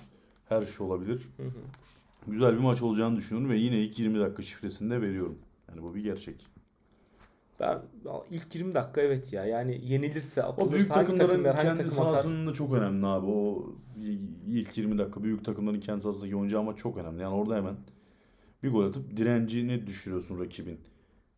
her 0.52 0.66
şey 0.66 0.86
olabilir. 0.88 1.30
Hı 1.38 1.44
hı. 1.44 1.52
Güzel 2.28 2.54
bir 2.54 2.60
maç 2.60 2.82
olacağını 2.82 3.18
düşünüyorum 3.18 3.52
ve 3.52 3.58
yine 3.58 3.80
ilk 3.80 4.00
20 4.00 4.20
dakika 4.20 4.42
şifresini 4.42 4.92
de 4.92 5.02
veriyorum. 5.02 5.38
Yani 5.70 5.84
bu 5.84 5.96
bir 5.96 6.04
gerçek. 6.04 6.48
Ben 7.60 7.82
ilk 8.32 8.56
20 8.56 8.74
dakika 8.74 9.02
evet 9.02 9.34
ya. 9.34 9.46
Yani 9.46 9.82
yenilirse 9.84 10.44
atılırsa 10.44 10.70
O 10.70 10.74
büyük 10.74 10.94
takımların 10.94 11.28
takım 11.28 11.44
ver, 11.44 11.54
hangi 11.54 11.68
kendi 11.68 11.78
takım 11.78 11.92
atar? 11.92 12.04
sahasında 12.04 12.54
çok 12.54 12.74
önemli 12.74 13.06
abi. 13.06 13.26
O 13.26 13.66
ilk 14.48 14.78
20 14.78 14.98
dakika 14.98 15.24
büyük 15.24 15.46
takımların 15.46 15.80
kendi 15.80 16.02
sahasındaki 16.02 16.36
oyuncu 16.36 16.60
ama 16.60 16.76
çok 16.76 16.98
önemli. 16.98 17.22
Yani 17.22 17.36
orada 17.36 17.56
hemen 17.56 17.76
bir 18.64 18.72
gol 18.72 18.86
atıp 18.86 19.18
direncini 19.18 19.88
düşürüyorsun 19.88 20.40
rakibin. 20.40 20.80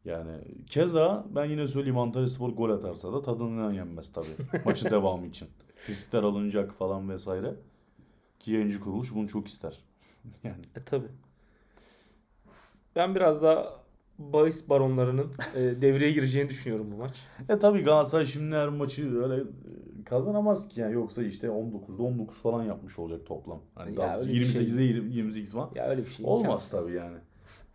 Yani 0.06 0.32
keza 0.68 1.26
ben 1.36 1.46
yine 1.46 1.68
söyleyeyim 1.68 1.98
Antalyaspor 1.98 2.50
gol 2.50 2.70
atarsa 2.70 3.14
da 3.14 3.22
tadından 3.22 3.72
yenmez 3.74 4.12
tabii. 4.14 4.28
Maçı 4.66 4.92
devamı 4.92 5.28
için. 5.28 5.48
Riskler 5.90 6.24
alınacak 6.24 6.74
falan 6.74 7.10
vesaire. 7.10 7.56
Ki 8.44 8.52
yayıncı 8.52 8.80
kuruluş 8.80 9.16
bunu 9.16 9.28
çok 9.28 9.48
ister. 9.48 9.80
Yani 10.44 10.62
E 10.76 10.84
tabi. 10.84 11.06
Ben 12.96 13.16
biraz 13.16 13.42
daha 13.42 13.84
bahis 14.20 14.70
baronlarının 14.70 15.32
e, 15.56 15.82
devreye 15.82 16.12
gireceğini 16.12 16.50
düşünüyorum 16.50 16.92
bu 16.92 16.96
maç. 16.98 17.22
E 17.50 17.60
tabii 17.60 17.82
Galatasaray 17.82 18.26
şimdi 18.26 18.56
her 18.56 18.70
maçı 18.70 19.22
öyle 19.24 19.42
e, 19.42 20.04
kazanamaz 20.06 20.70
ki 20.70 20.82
yani 20.82 20.94
yoksa 20.94 21.24
işte 21.24 21.48
19'da 21.48 22.04
19 22.04 22.42
falan 22.42 22.64
yapmış 22.64 23.00
olacak 23.00 23.26
toplam. 23.26 23.62
Hani 23.76 23.92
Ya 23.92 23.98
daha 23.98 24.20
öyle 24.20 24.34
bir 24.34 24.46
şey- 24.46 24.64
28'de 24.64 24.84
20 24.84 25.14
28 25.14 25.54
falan. 25.54 25.70
Ya 25.76 25.88
öyle 25.88 26.02
bir 26.06 26.10
şey 26.10 26.26
Olmaz 26.26 26.72
tabii 26.72 26.94
yani. 26.94 27.18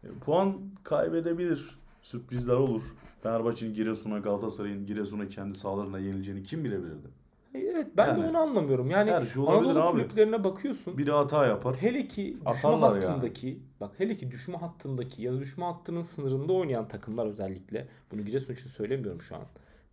E, 0.05 0.09
Puan 0.25 0.59
kaybedebilir. 0.85 1.79
Sürprizler 2.03 2.55
olur. 2.55 2.83
Fenerbahçe'nin 3.23 3.75
Giresun'a, 3.75 4.19
Galatasaray'ın 4.19 4.87
Giresun'a 4.87 5.29
kendi 5.29 5.57
sahalarına 5.57 5.99
yenileceğini 5.99 6.43
kim 6.43 6.65
bilebilirdi? 6.65 7.09
E, 7.55 7.59
Evet 7.59 7.87
ben 7.97 8.17
de 8.17 8.21
Yani 8.21 8.31
onu 8.31 8.39
anlamıyorum. 8.39 8.91
Yani 8.91 9.11
her 9.11 9.27
şey 9.27 9.43
Anadolu 9.43 9.83
abi. 9.83 9.93
kulüplerine 9.93 10.45
bakıyorsun. 10.45 10.99
Biri 10.99 11.11
hata 11.11 11.47
yapar. 11.47 11.77
Hele 11.77 12.09
ki 12.09 12.25
düşme 12.35 12.51
Atarlar 12.51 12.95
yani. 12.95 13.05
hattındaki 13.05 13.63
bak 13.81 13.91
hele 13.99 14.17
ki 14.17 14.31
düşme 14.31 14.57
hattındaki 14.57 15.23
ya 15.23 15.33
da 15.33 15.41
düşme 15.41 15.65
hattının 15.65 16.03
sınırında 16.03 16.53
oynayan 16.53 16.89
takımlar 16.89 17.27
özellikle 17.27 17.89
bunu 18.13 18.25
Giresun 18.25 18.53
için 18.55 18.69
söylemiyorum 18.69 19.23
şu 19.23 19.37
an. 19.37 19.43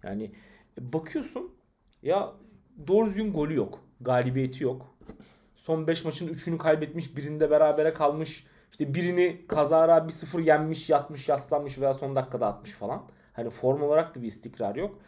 Yani 0.04 0.32
e, 0.80 0.94
bakıyorsun 0.94 1.52
ya 2.02 2.34
doğru 2.88 3.06
düzgün 3.06 3.34
golü 3.34 3.56
yok. 3.56 3.80
Galibiyeti 4.02 4.64
yok. 4.64 4.96
Son 5.56 5.88
5 5.88 6.06
maçın 6.06 6.28
3'ünü 6.34 6.58
kaybetmiş, 6.58 7.18
birinde 7.18 7.52
berabere 7.52 7.94
kalmış. 7.94 8.48
İşte 8.72 8.94
birini 8.94 9.42
kazara 9.48 9.98
1-0 9.98 10.42
yenmiş, 10.42 10.90
yatmış, 10.90 11.30
yaslanmış 11.30 11.80
veya 11.80 11.94
son 11.94 12.16
dakikada 12.16 12.48
atmış 12.48 12.72
falan. 12.72 13.04
Hani 13.34 13.50
form 13.50 13.82
olarak 13.84 14.16
da 14.16 14.22
bir 14.22 14.28
istikrar 14.28 14.76
yok. 14.76 15.00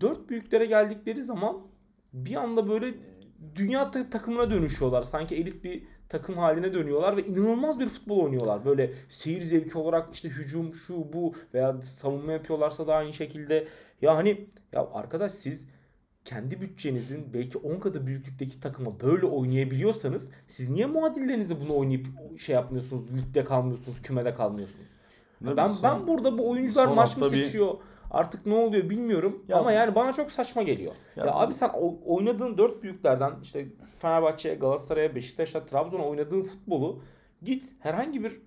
Dört 0.00 0.28
büyüklere 0.30 0.66
geldikleri 0.66 1.22
zaman 1.22 1.56
bir 2.12 2.34
anda 2.34 2.68
böyle 2.68 2.94
dünya 3.54 3.90
ta- 3.90 4.10
takımına 4.10 4.50
dönüşüyorlar. 4.50 5.02
Sanki 5.02 5.36
elit 5.36 5.64
bir 5.64 5.82
takım 6.08 6.38
haline 6.38 6.72
dönüyorlar 6.74 7.16
ve 7.16 7.26
inanılmaz 7.26 7.80
bir 7.80 7.88
futbol 7.88 8.18
oynuyorlar. 8.24 8.64
Böyle 8.64 8.92
seyir 9.08 9.42
zevki 9.42 9.78
olarak 9.78 10.08
işte 10.14 10.28
hücum 10.28 10.74
şu 10.74 11.12
bu 11.12 11.34
veya 11.54 11.82
savunma 11.82 12.32
yapıyorlarsa 12.32 12.86
da 12.86 12.94
aynı 12.94 13.12
şekilde. 13.12 13.68
Ya 14.02 14.16
hani 14.16 14.48
ya 14.72 14.88
arkadaş 14.92 15.32
siz 15.32 15.68
kendi 16.24 16.60
bütçenizin 16.60 17.34
belki 17.34 17.58
10 17.58 17.80
katı 17.80 18.06
büyüklükteki 18.06 18.60
takıma 18.60 19.00
böyle 19.00 19.26
oynayabiliyorsanız 19.26 20.30
siz 20.48 20.70
niye 20.70 20.86
muadillerinizle 20.86 21.60
bunu 21.60 21.76
oynayıp 21.76 22.06
şey 22.38 22.54
yapmıyorsunuz? 22.54 23.04
Ligde 23.16 23.44
kalmıyorsunuz, 23.44 24.02
kümede 24.02 24.34
kalmıyorsunuz. 24.34 24.86
Ne 25.40 25.46
Ben 25.46 25.54
bileyim, 25.56 25.80
ben 25.82 26.06
burada 26.06 26.38
bu 26.38 26.50
oyuncular 26.50 26.86
son 26.86 26.94
maç 26.96 27.16
mı 27.16 27.22
hafta 27.22 27.36
bir- 27.36 27.44
seçiyor? 27.44 27.74
Artık 28.10 28.46
ne 28.46 28.54
oluyor 28.54 28.90
bilmiyorum. 28.90 29.44
Ya 29.48 29.56
Ama 29.56 29.72
yani 29.72 29.94
bana 29.94 30.12
çok 30.12 30.32
saçma 30.32 30.62
geliyor. 30.62 30.92
Ya, 31.16 31.24
Ya 31.26 31.34
abi 31.34 31.54
sen 31.54 31.70
oynadığın 32.06 32.58
dört 32.58 32.82
büyüklerden 32.82 33.32
işte 33.42 33.66
Fenerbahçe, 33.98 34.54
Galatasaray'a, 34.54 35.14
Beşiktaş'a, 35.14 35.66
Trabzon'a 35.66 36.04
oynadığın 36.04 36.42
futbolu 36.42 37.02
git 37.42 37.64
herhangi 37.80 38.24
bir 38.24 38.40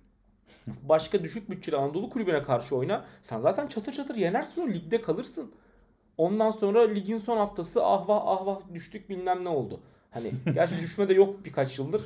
başka 0.82 1.22
düşük 1.24 1.50
bütçeli 1.50 1.76
Anadolu 1.76 2.10
kulübüne 2.10 2.42
karşı 2.42 2.76
oyna. 2.76 3.04
Sen 3.22 3.40
zaten 3.40 3.66
çatır 3.66 3.92
çatır 3.92 4.14
yenersin 4.14 4.62
o 4.62 4.68
ligde 4.68 5.00
kalırsın. 5.00 5.52
Ondan 6.18 6.50
sonra 6.50 6.80
ligin 6.80 7.18
son 7.18 7.36
haftası 7.36 7.84
ah 7.84 8.08
vah 8.08 8.22
ah 8.26 8.46
vah 8.46 8.60
düştük 8.74 9.08
bilmem 9.10 9.44
ne 9.44 9.48
oldu. 9.48 9.80
Hani 10.10 10.30
gerçi 10.54 10.78
düşme 10.82 11.08
de 11.08 11.14
yok 11.14 11.44
birkaç 11.44 11.78
yıldır. 11.78 12.02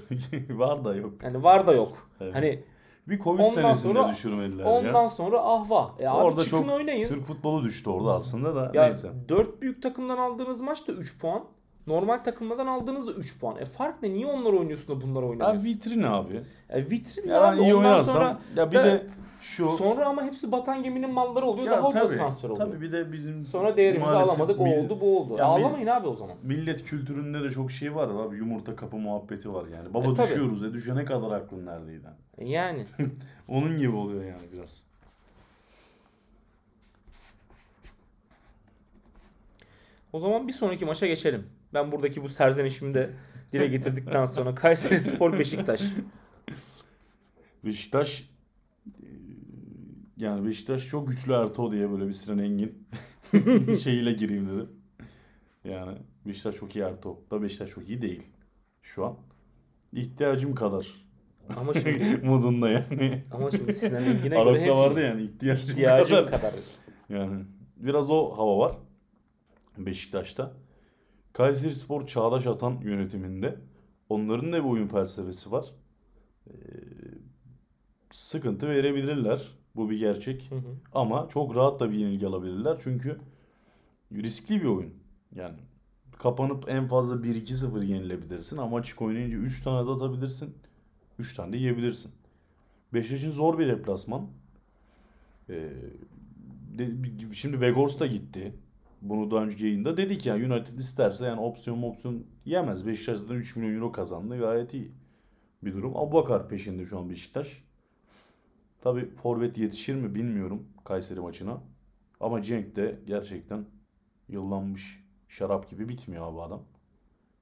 var 0.50 0.84
da 0.84 0.94
yok. 0.94 1.12
Yani 1.22 1.42
var 1.42 1.66
da 1.66 1.72
yok. 1.74 2.10
Evet. 2.20 2.34
Hani 2.34 2.62
Bir 3.08 3.18
Covid 3.18 3.38
Ondan 3.38 3.48
senesinde 3.50 3.94
sonra- 3.94 4.12
düşürmediler 4.12 4.64
ondan 4.64 5.02
ya. 5.02 5.08
sonra 5.08 5.38
ah 5.42 5.70
vah. 5.70 5.90
E 5.98 6.08
abi 6.08 6.16
Orada 6.24 6.44
çıkın 6.44 6.62
çok 6.62 6.70
oynayın. 6.72 7.08
Türk 7.08 7.24
futbolu 7.24 7.64
düştü 7.64 7.90
orada 7.90 8.14
aslında 8.14 8.54
da 8.56 8.70
Ya 8.74 8.84
neyse. 8.84 9.08
4 9.28 9.62
büyük 9.62 9.82
takımdan 9.82 10.18
aldığınız 10.18 10.60
maç 10.60 10.88
da 10.88 10.92
3 10.92 11.20
puan. 11.20 11.44
Normal 11.88 12.18
takımlardan 12.18 12.66
aldığınız 12.66 13.06
da 13.06 13.12
3 13.12 13.40
puan. 13.40 13.56
E 13.56 13.64
fark 13.64 14.02
ne? 14.02 14.10
Niye 14.10 14.26
onlar 14.26 14.52
oynuyorsun 14.52 14.88
da 15.00 15.06
bunlar 15.06 15.22
Ya 15.22 15.28
oynamıyorsun? 15.28 15.64
vitrin 15.68 16.02
abi. 16.02 16.40
E 16.70 16.90
vitrin 16.90 17.28
Ya 17.28 17.42
abi. 17.44 17.60
iyi 17.60 17.74
Ondan 17.74 17.90
oynarsam 17.90 18.14
sonra 18.14 18.38
ya 18.56 18.70
bir 18.72 18.76
Ve- 18.76 18.84
de 18.84 19.06
şu 19.40 19.76
sonra 19.76 20.06
ama 20.06 20.22
hepsi 20.22 20.52
batan 20.52 20.82
geminin 20.82 21.10
malları 21.10 21.46
oluyor. 21.46 21.66
Ya 21.66 21.72
daha 21.72 21.90
tabii, 21.90 22.16
transfer 22.16 22.48
oluyor. 22.48 22.66
Tabii 22.66 22.80
bir 22.80 22.92
de 22.92 23.12
bizim 23.12 23.44
Sonra 23.46 23.76
değerimizi 23.76 24.12
alamadık. 24.12 24.60
O 24.60 24.64
mil- 24.64 24.84
oldu, 24.84 25.00
bu 25.00 25.18
oldu. 25.18 25.36
Ya 25.38 25.44
Ağlamayın 25.44 25.86
abi 25.86 26.06
o 26.08 26.14
zaman. 26.14 26.36
Millet 26.42 26.84
kültüründe 26.84 27.42
de 27.42 27.50
çok 27.50 27.70
şey 27.72 27.94
var 27.94 28.08
abi. 28.08 28.36
Yumurta 28.36 28.76
kapı 28.76 28.96
muhabbeti 28.96 29.52
var 29.54 29.64
yani. 29.66 29.94
Baba 29.94 30.10
E, 30.10 30.14
tabii. 30.14 30.26
düşüyoruz 30.26 30.62
e 30.62 30.72
düşene 30.72 31.04
kadar 31.04 31.30
aklın 31.30 31.66
neredeydi? 31.66 32.06
E 32.38 32.48
yani. 32.48 32.84
Onun 33.48 33.78
gibi 33.78 33.96
oluyor 33.96 34.24
yani 34.24 34.52
biraz. 34.52 34.84
O 40.12 40.18
zaman 40.18 40.48
bir 40.48 40.52
sonraki 40.52 40.84
maça 40.84 41.06
geçelim. 41.06 41.46
Ben 41.74 41.92
buradaki 41.92 42.22
bu 42.22 42.28
serzenişimi 42.28 42.94
de 42.94 43.10
dile 43.52 43.66
getirdikten 43.66 44.24
sonra 44.34 44.54
Kayseri 44.54 44.98
Spor 45.00 45.38
Beşiktaş. 45.38 45.82
Beşiktaş 47.64 48.30
e, 48.86 49.06
yani 50.16 50.46
Beşiktaş 50.46 50.86
çok 50.86 51.08
güçlü 51.08 51.32
Ertuğ 51.32 51.70
diye 51.70 51.90
böyle 51.90 52.08
bir 52.08 52.12
Sinan 52.12 52.38
Engin 52.38 52.88
şeyiyle 53.76 54.12
gireyim 54.12 54.48
dedim. 54.48 54.68
Yani 55.64 55.98
Beşiktaş 56.26 56.54
çok 56.56 56.76
iyi 56.76 56.84
Ertuğ. 56.84 57.16
Da 57.30 57.42
Beşiktaş 57.42 57.70
çok 57.70 57.88
iyi 57.88 58.02
değil 58.02 58.22
şu 58.82 59.06
an. 59.06 59.16
İhtiyacım 59.92 60.54
kadar 60.54 60.86
Ama 61.56 61.74
şimdi 61.74 62.20
modunda 62.26 62.68
yani. 62.68 63.24
ama 63.30 63.50
şimdi 63.50 63.74
Sinan 63.74 64.04
Engin'e 64.04 64.28
göre 64.28 64.38
Arap'ta 64.38 64.60
hep 64.60 64.70
vardı 64.70 65.00
yani 65.02 65.22
ihtiyacım, 65.22 65.70
ihtiyacım 65.70 66.16
kadar. 66.16 66.30
kadar. 66.30 66.54
Yani 67.08 67.44
biraz 67.76 68.10
o 68.10 68.36
hava 68.38 68.58
var 68.58 68.72
Beşiktaş'ta. 69.78 70.52
Kayseri 71.32 71.74
Spor 71.74 72.06
Çağdaş 72.06 72.46
Atan 72.46 72.80
yönetiminde. 72.82 73.56
Onların 74.08 74.52
da 74.52 74.64
bir 74.64 74.68
oyun 74.70 74.88
felsefesi 74.88 75.52
var. 75.52 75.66
Ee, 76.46 76.52
sıkıntı 78.10 78.68
verebilirler. 78.68 79.48
Bu 79.76 79.90
bir 79.90 79.98
gerçek. 79.98 80.50
Hı 80.50 80.54
hı. 80.54 80.76
Ama 80.94 81.28
çok 81.28 81.56
rahat 81.56 81.80
da 81.80 81.90
bir 81.90 81.98
yenilgi 81.98 82.26
alabilirler. 82.26 82.76
Çünkü 82.80 83.18
riskli 84.12 84.60
bir 84.60 84.66
oyun. 84.66 84.94
Yani 85.34 85.56
kapanıp 86.18 86.68
en 86.68 86.88
fazla 86.88 87.16
1-2-0 87.16 87.84
yenilebilirsin 87.84 88.56
ama 88.56 88.76
açık 88.76 89.02
oynayınca 89.02 89.38
3 89.38 89.62
tane 89.62 89.86
de 89.86 89.90
atabilirsin. 89.90 90.54
3 91.18 91.34
tane 91.34 91.52
de 91.52 91.56
yiyebilirsin. 91.56 92.12
Beşiktaş'ın 92.94 93.32
zor 93.32 93.58
bir 93.58 93.68
deplasman. 93.68 94.26
Ee, 95.50 95.72
şimdi 97.32 97.60
Vegors 97.60 98.00
da 98.00 98.06
gitti. 98.06 98.52
Bunu 99.02 99.30
daha 99.30 99.44
önceki 99.44 99.64
yayında 99.64 99.96
dedik 99.96 100.26
ya 100.26 100.34
United 100.34 100.78
isterse 100.78 101.24
yani 101.24 101.40
opsiyon 101.40 101.82
opsiyon 101.82 102.26
yemez. 102.44 102.86
Beşiktaş'tan 102.86 103.36
3 103.36 103.56
milyon 103.56 103.74
euro 103.74 103.92
kazandı. 103.92 104.38
Gayet 104.38 104.74
iyi 104.74 104.92
bir 105.62 105.72
durum. 105.72 105.96
Abubakar 105.96 106.48
peşinde 106.48 106.86
şu 106.86 106.98
an 106.98 107.10
Beşiktaş. 107.10 107.64
Tabi 108.80 109.14
forvet 109.14 109.58
yetişir 109.58 109.94
mi 109.94 110.14
bilmiyorum 110.14 110.68
Kayseri 110.84 111.20
maçına. 111.20 111.60
Ama 112.20 112.42
Cenk 112.42 112.76
de 112.76 112.98
gerçekten 113.06 113.64
yıllanmış 114.28 115.04
şarap 115.28 115.70
gibi 115.70 115.88
bitmiyor 115.88 116.32
abi 116.32 116.40
adam. 116.40 116.62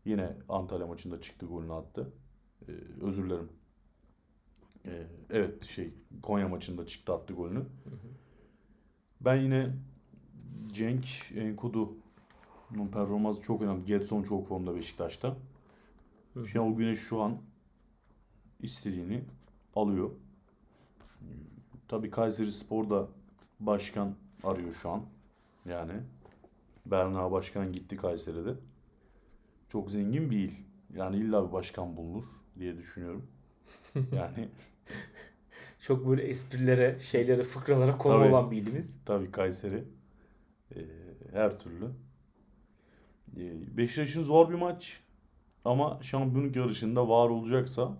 Yine 0.04 0.36
Antalya 0.48 0.86
maçında 0.86 1.20
çıktı 1.20 1.46
golünü 1.46 1.72
attı. 1.72 2.12
Ee, 2.68 2.72
özür 3.00 3.24
dilerim. 3.24 3.48
Ee, 4.86 5.06
evet 5.30 5.64
şey 5.64 5.94
Konya 6.22 6.48
maçında 6.48 6.86
çıktı 6.86 7.14
attı 7.14 7.34
golünü. 7.34 7.62
Ben 9.20 9.36
yine 9.36 9.72
Cenk 10.72 11.06
Enkudu'nun 11.36 12.88
performansı 12.92 13.40
çok 13.40 13.62
önemli. 13.62 13.84
Getson 13.84 14.22
çok 14.22 14.46
formda 14.46 14.76
Beşiktaş'ta. 14.76 15.36
Hı 16.34 16.40
hı. 16.40 16.46
Şenol 16.46 16.76
Güneş 16.76 16.98
şu 16.98 17.22
an 17.22 17.36
istediğini 18.62 19.24
alıyor. 19.76 20.10
Tabii 21.88 22.10
Kayseri 22.10 22.52
Spor 22.52 22.90
da 22.90 23.08
başkan 23.60 24.14
arıyor 24.44 24.72
şu 24.72 24.90
an. 24.90 25.02
Yani 25.68 25.92
Berna 26.86 27.32
Başkan 27.32 27.72
gitti 27.72 27.96
Kayseri'de. 27.96 28.54
Çok 29.68 29.90
zengin 29.90 30.30
bir 30.30 30.38
il. 30.38 30.52
Yani 30.94 31.16
illa 31.16 31.48
bir 31.48 31.52
başkan 31.52 31.96
bulunur 31.96 32.24
diye 32.58 32.76
düşünüyorum. 32.76 33.26
Yani 34.12 34.48
Çok 35.86 36.08
böyle 36.08 36.22
esprilere, 36.22 36.96
şeylere, 37.00 37.42
fıkralara 37.44 37.98
konu 37.98 38.18
Tabii. 38.18 38.28
olan 38.34 38.50
bir 38.50 38.56
ilimiz. 38.56 38.96
Tabii 39.04 39.30
Kayseri. 39.30 39.84
Ee, 40.74 40.80
her 41.32 41.58
türlü. 41.58 41.86
Ee, 43.36 43.76
Beşiktaş'ın 43.76 44.22
zor 44.22 44.48
bir 44.48 44.54
maç. 44.54 45.00
Ama 45.64 45.98
şampiyonluk 46.02 46.56
yarışında 46.56 47.08
var 47.08 47.28
olacaksa 47.28 47.96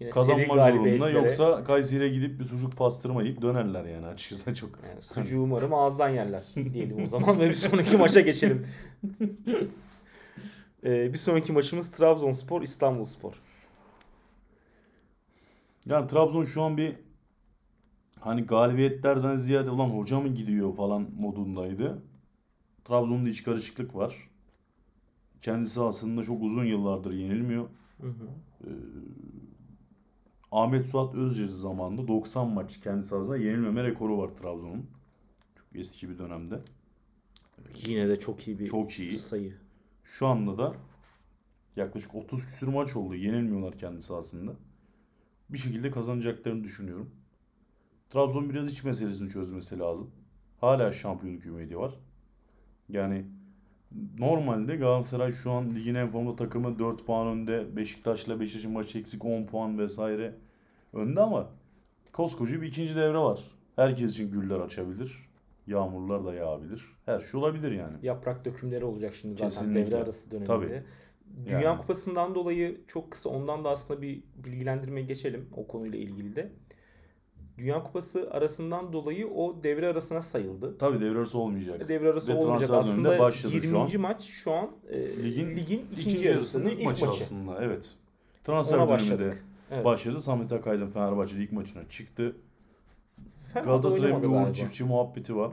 Yine 0.00 0.10
kazanmak 0.10 0.74
zorunda. 0.74 1.10
Yoksa 1.10 1.64
Kayseri'ye 1.64 2.08
gidip 2.08 2.40
bir 2.40 2.44
sucuk 2.44 2.76
pastırma 2.76 3.22
yiyip 3.22 3.42
dönerler 3.42 3.84
yani 3.84 4.06
açıkçası 4.06 4.54
çok. 4.54 4.70
Yani 4.88 5.02
sucuğu 5.02 5.40
umarım 5.40 5.74
ağızdan 5.74 6.08
yerler 6.08 6.44
diyelim 6.72 7.02
o 7.02 7.06
zaman 7.06 7.40
ve 7.40 7.48
bir 7.48 7.54
sonraki 7.54 7.96
maça 7.96 8.20
geçelim. 8.20 8.66
Ee, 10.84 11.12
bir 11.12 11.18
sonraki 11.18 11.52
maçımız 11.52 11.90
Trabzonspor 11.90 12.62
İstanbulspor. 12.62 13.32
Yani 15.86 16.06
Trabzon 16.06 16.44
şu 16.44 16.62
an 16.62 16.76
bir 16.76 16.94
hani 18.26 18.42
galibiyetlerden 18.42 19.36
ziyade 19.36 19.70
ulan 19.70 19.88
hoca 19.88 20.20
mı 20.20 20.28
gidiyor 20.28 20.74
falan 20.74 21.06
modundaydı. 21.18 22.02
Trabzon'da 22.84 23.28
iç 23.28 23.42
karışıklık 23.44 23.94
var. 23.94 24.30
Kendisi 25.40 25.80
aslında 25.80 26.22
çok 26.24 26.42
uzun 26.42 26.64
yıllardır 26.64 27.12
yenilmiyor. 27.12 27.68
Hı 28.00 28.06
hı. 28.06 28.28
Ee, 28.64 28.70
Ahmet 30.52 30.86
Suat 30.86 31.14
Özçelik 31.14 31.52
zamanında 31.52 32.08
90 32.08 32.48
maç 32.48 32.80
kendi 32.80 33.06
sahasında 33.06 33.36
yenilmeme 33.36 33.84
rekoru 33.84 34.18
var 34.18 34.28
Trabzon'un. 34.28 34.86
Çok 35.56 35.66
eski 35.74 36.08
bir 36.08 36.18
dönemde. 36.18 36.60
Yine 37.86 38.08
de 38.08 38.20
çok 38.20 38.48
iyi 38.48 38.58
bir 38.58 38.66
Çok 38.66 38.90
iyi. 38.92 39.18
sayı. 39.18 39.54
Şu 40.04 40.26
anda 40.26 40.58
da 40.58 40.74
yaklaşık 41.76 42.14
30 42.14 42.46
küsür 42.46 42.66
maç 42.66 42.96
oldu. 42.96 43.14
Yenilmiyorlar 43.14 43.78
kendi 43.78 44.02
sahasında. 44.02 44.52
Bir 45.50 45.58
şekilde 45.58 45.90
kazanacaklarını 45.90 46.64
düşünüyorum. 46.64 47.10
Trabzon 48.16 48.50
biraz 48.50 48.72
iç 48.72 48.84
meselesini 48.84 49.28
çözmesi 49.28 49.78
lazım. 49.78 50.10
Hala 50.60 50.92
şampiyonluk 50.92 51.46
ümidi 51.46 51.78
var. 51.78 51.94
Yani 52.88 53.24
normalde 54.18 54.76
Galatasaray 54.76 55.32
şu 55.32 55.50
an 55.50 55.70
ligin 55.74 55.94
en 55.94 56.10
formda 56.10 56.36
takımı 56.36 56.78
4 56.78 57.06
puan 57.06 57.26
önde. 57.26 57.76
Beşiktaş'la 57.76 58.40
Beşiktaş'ın 58.40 58.72
maçı 58.72 58.98
eksik 58.98 59.24
10 59.24 59.46
puan 59.46 59.78
vesaire 59.78 60.34
önde 60.92 61.20
ama 61.20 61.50
koskoca 62.12 62.62
bir 62.62 62.66
ikinci 62.66 62.96
devre 62.96 63.18
var. 63.18 63.40
Herkes 63.76 64.10
için 64.10 64.30
güller 64.30 64.60
açabilir. 64.60 65.28
Yağmurlar 65.66 66.24
da 66.24 66.34
yağabilir. 66.34 66.84
Her 67.06 67.20
şey 67.20 67.40
olabilir 67.40 67.72
yani. 67.72 67.96
Yaprak 68.02 68.44
dökümleri 68.44 68.84
olacak 68.84 69.14
şimdi 69.14 69.34
zaten 69.34 69.48
Kesinlikle. 69.48 69.86
devre 69.86 69.96
arası 69.96 70.30
döneminde. 70.30 70.46
Tabii. 70.46 70.82
Dünya 71.46 71.60
Yani. 71.60 71.78
Kupası'ndan 71.78 72.34
dolayı 72.34 72.80
çok 72.88 73.10
kısa 73.10 73.28
ondan 73.28 73.64
da 73.64 73.70
aslında 73.70 74.02
bir 74.02 74.22
bilgilendirmeye 74.44 75.06
geçelim 75.06 75.48
o 75.56 75.66
konuyla 75.66 75.98
ilgili 75.98 76.36
de. 76.36 76.52
Dünya 77.58 77.82
Kupası 77.82 78.30
arasından 78.30 78.92
dolayı 78.92 79.28
o 79.28 79.62
devre 79.62 79.88
arasına 79.88 80.22
sayıldı. 80.22 80.78
Tabii 80.78 81.00
devre 81.00 81.18
arası 81.18 81.38
olmayacak. 81.38 81.88
Devre 81.88 82.10
arası 82.10 82.28
Ve 82.28 82.36
olmayacak 82.36 82.70
aslında 82.70 83.18
başladı 83.18 83.54
20. 83.54 83.66
şu 83.68 83.80
an. 83.80 84.00
maç 84.00 84.22
şu 84.22 84.52
an 84.52 84.70
e, 84.88 85.24
Ligin, 85.24 85.50
ligin, 85.50 85.86
ikinci, 85.92 86.00
ikinci 86.00 86.26
yarısının 86.26 86.68
ilk 86.68 86.84
maçı, 86.84 87.06
aslında. 87.08 87.64
Evet. 87.64 87.94
Transfer 88.44 88.78
Ona 88.78 88.98
döneminde. 88.98 89.34
Evet. 89.70 89.84
başladı. 89.84 90.20
Samet 90.20 90.52
Akaydın 90.52 90.90
Fenerbahçe'de 90.90 91.42
ilk 91.42 91.52
maçına 91.52 91.88
çıktı. 91.88 92.36
Da 93.54 93.60
Galatasaray'ın 93.60 94.22
bir 94.22 94.28
Uğur. 94.28 94.52
Çiftçi 94.52 94.84
muhabbeti 94.84 95.36
var. 95.36 95.52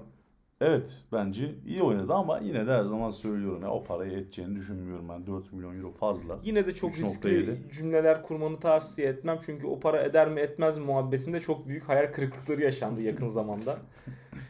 Evet 0.65 1.01
bence 1.11 1.51
iyi 1.65 1.81
oynadı 1.81 2.13
ama 2.13 2.39
yine 2.39 2.67
de 2.67 2.71
her 2.71 2.83
zaman 2.83 3.09
söylüyorum 3.09 3.61
ya 3.61 3.69
o 3.69 3.83
parayı 3.83 4.11
edeceğini 4.11 4.55
düşünmüyorum 4.55 5.09
ben. 5.09 5.27
4 5.27 5.53
milyon 5.53 5.77
euro 5.77 5.91
fazla. 5.91 6.37
Yine 6.43 6.65
de 6.65 6.73
çok 6.75 6.91
3.7. 6.91 7.03
riskli 7.03 7.57
cümleler 7.71 8.23
kurmanı 8.23 8.59
tavsiye 8.59 9.07
etmem. 9.07 9.39
Çünkü 9.45 9.67
o 9.67 9.79
para 9.79 10.01
eder 10.01 10.29
mi 10.29 10.39
etmez 10.39 10.77
mi 10.77 10.85
muhabbetinde 10.85 11.41
çok 11.41 11.67
büyük 11.67 11.89
hayal 11.89 12.13
kırıklıkları 12.13 12.61
yaşandı 12.61 13.01
yakın 13.01 13.27
zamanda. 13.39 13.77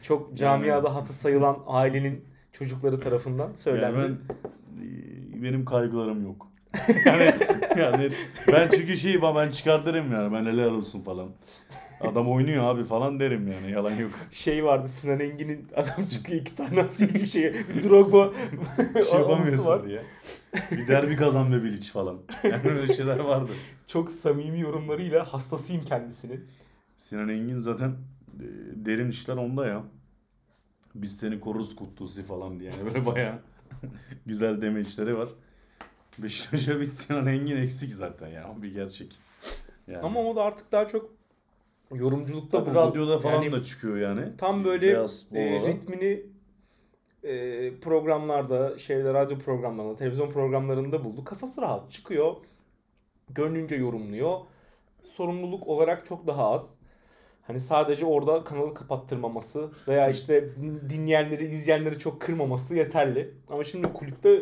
Çok 0.02 0.36
camiada 0.36 0.94
hatı 0.94 1.12
sayılan 1.12 1.58
ailenin 1.66 2.24
çocukları 2.52 3.00
tarafından 3.00 3.54
söylendi. 3.54 4.00
Yani 4.00 4.08
ben 4.08 5.42
benim 5.42 5.64
kaygılarım 5.64 6.22
yok. 6.24 6.53
Yani, 7.06 7.34
yani 7.78 8.10
ben 8.52 8.70
çünkü 8.70 8.96
şey 8.96 9.22
ben 9.22 9.50
çıkartırım 9.50 10.12
yani 10.12 10.32
ben 10.32 10.46
helal 10.46 10.70
olsun 10.70 11.00
falan. 11.00 11.28
Adam 12.00 12.30
oynuyor 12.32 12.64
abi 12.64 12.84
falan 12.84 13.20
derim 13.20 13.52
yani 13.52 13.70
yalan 13.70 13.94
yok. 13.94 14.10
Şey 14.30 14.64
vardı 14.64 14.88
Sinan 14.88 15.20
Engin'in 15.20 15.68
adam 15.76 16.06
çıkıyor 16.06 16.40
iki 16.40 16.56
tane 16.56 16.80
atıyor 16.80 17.14
bir 17.14 17.26
şey. 17.26 17.52
Bir 17.52 17.82
Drogba 17.82 18.32
Bir 18.94 19.04
şey 19.04 19.20
yapamıyorsun 19.20 19.88
diye. 19.88 20.02
Bir 20.72 20.88
derbi 20.88 21.16
kazan 21.16 21.52
be 21.52 21.62
Bilic 21.62 21.90
falan. 21.90 22.18
Yani 22.44 22.68
öyle 22.70 22.94
şeyler 22.94 23.18
vardı. 23.18 23.52
Çok 23.86 24.10
samimi 24.10 24.60
yorumlarıyla 24.60 25.32
hastasıyım 25.32 25.84
kendisinin. 25.84 26.44
Sinan 26.96 27.28
Engin 27.28 27.58
zaten 27.58 27.90
e, 28.40 28.46
derin 28.86 29.10
işler 29.10 29.36
onda 29.36 29.66
ya. 29.66 29.82
Biz 30.94 31.16
seni 31.16 31.40
koruruz 31.40 31.76
kutlusu 31.76 32.22
falan 32.22 32.60
diye. 32.60 32.70
Yani 32.70 32.84
böyle 32.86 33.06
bayağı 33.06 33.38
güzel 34.26 34.62
deme 34.62 34.80
işleri 34.80 35.18
var. 35.18 35.28
Beşiktaş'a 36.18 36.80
bir 36.80 36.86
Sinan 36.86 37.26
Engin 37.26 37.56
eksik 37.56 37.92
zaten 37.92 38.28
ya. 38.28 38.54
O 38.58 38.62
bir 38.62 38.74
gerçek. 38.74 39.16
Yani. 39.88 39.98
Ama 40.02 40.20
o 40.20 40.36
da 40.36 40.42
artık 40.42 40.72
daha 40.72 40.88
çok 40.88 41.10
yorumculukta 41.94 42.58
Tabii 42.58 42.70
buldu. 42.70 42.78
radyoda 42.78 43.18
falan 43.18 43.42
Yani 43.42 43.52
da 43.52 43.64
çıkıyor 43.64 43.96
yani. 43.96 44.36
tam 44.38 44.64
böyle 44.64 44.86
Beyaz 44.86 45.26
e, 45.32 45.60
ritmini 45.66 46.22
e, 47.22 47.74
programlarda, 47.80 48.78
şeyde 48.78 49.14
radyo 49.14 49.38
programlarında, 49.38 49.96
televizyon 49.96 50.30
programlarında 50.30 51.04
buldu. 51.04 51.24
Kafası 51.24 51.62
rahat 51.62 51.90
çıkıyor. 51.90 52.34
Gönlünce 53.30 53.76
yorumluyor. 53.76 54.38
Sorumluluk 55.02 55.68
olarak 55.68 56.06
çok 56.06 56.26
daha 56.26 56.50
az. 56.50 56.74
Hani 57.46 57.60
sadece 57.60 58.06
orada 58.06 58.44
kanalı 58.44 58.74
kapattırmaması 58.74 59.70
veya 59.88 60.08
işte 60.10 60.50
dinleyenleri, 60.88 61.44
izleyenleri 61.44 61.98
çok 61.98 62.20
kırmaması 62.20 62.74
yeterli. 62.76 63.34
Ama 63.48 63.64
şimdi 63.64 63.92
kulüpte 63.92 64.40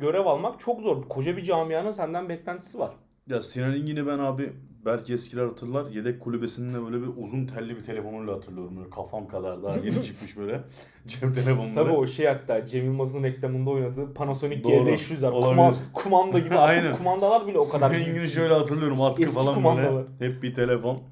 görev 0.00 0.26
almak 0.26 0.60
çok 0.60 0.80
zor. 0.80 1.08
Koca 1.08 1.36
bir 1.36 1.42
camianın 1.42 1.92
senden 1.92 2.28
beklentisi 2.28 2.78
var. 2.78 2.90
Ya 3.26 3.42
Sinan 3.42 3.74
Engin'i 3.74 4.06
ben 4.06 4.18
abi 4.18 4.52
belki 4.84 5.12
eskiler 5.12 5.44
hatırlar. 5.44 5.90
Yedek 5.90 6.20
kulübesinde 6.20 6.84
böyle 6.84 7.02
bir 7.02 7.22
uzun 7.22 7.46
telli 7.46 7.76
bir 7.76 7.82
telefonuyla 7.82 8.34
hatırlıyorum. 8.34 8.76
Böyle 8.76 8.90
kafam 8.90 9.28
kadar 9.28 9.62
daha 9.62 9.76
yeni 9.76 10.02
çıkmış 10.04 10.36
böyle 10.36 10.60
cep 11.06 11.34
telefonları. 11.34 11.74
Tabii 11.74 11.92
o 11.92 12.06
şey 12.06 12.26
hatta 12.26 12.66
Cem 12.66 12.84
Yılmaz'ın 12.84 13.22
reklamında 13.22 13.70
oynadığı 13.70 14.14
Panasonic 14.14 14.64
Doğru. 14.64 14.72
G500'ler. 14.72 15.26
Olabilir. 15.30 15.54
Kuman, 15.54 15.74
kumanda 15.94 16.38
gibi 16.38 16.54
artık 16.54 16.96
kumandalar 16.98 17.46
bile 17.46 17.58
o 17.58 17.68
kadar 17.68 17.90
Sinan. 17.94 18.08
Engin'i 18.08 18.28
şöyle 18.28 18.54
hatırlıyorum. 18.54 19.02
Atkı 19.02 19.22
Eski 19.22 19.34
falan 19.34 19.54
kumandalar. 19.54 19.94
böyle. 19.94 20.32
Hep 20.32 20.42
bir 20.42 20.54
telefon. 20.54 21.02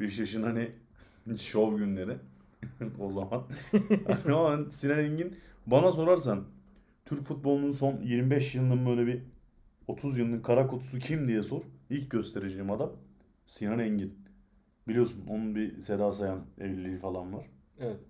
Beşiktaş'ın 0.00 0.42
hani 0.42 0.70
şov 1.38 1.76
günleri 1.76 2.16
o 3.00 3.10
zaman. 3.10 3.42
Ama 4.28 4.58
Sinan 4.70 4.98
Engin 4.98 5.36
bana 5.66 5.92
sorarsan 5.92 6.44
Türk 7.06 7.26
futbolunun 7.26 7.70
son 7.70 8.00
25 8.00 8.54
yılının 8.54 8.86
böyle 8.86 9.06
bir 9.06 9.22
30 9.86 10.18
yılının 10.18 10.42
kara 10.42 10.66
kutusu 10.66 10.98
kim 10.98 11.28
diye 11.28 11.42
sor. 11.42 11.62
İlk 11.90 12.10
göstereceğim 12.10 12.70
adam 12.70 12.92
Sinan 13.46 13.78
Engin. 13.78 14.18
Biliyorsun 14.88 15.26
onun 15.28 15.54
bir 15.54 15.80
Seda 15.80 16.12
Sayan 16.12 16.46
evliliği 16.58 16.98
falan 16.98 17.32
var. 17.32 17.46
Evet. 17.78 18.00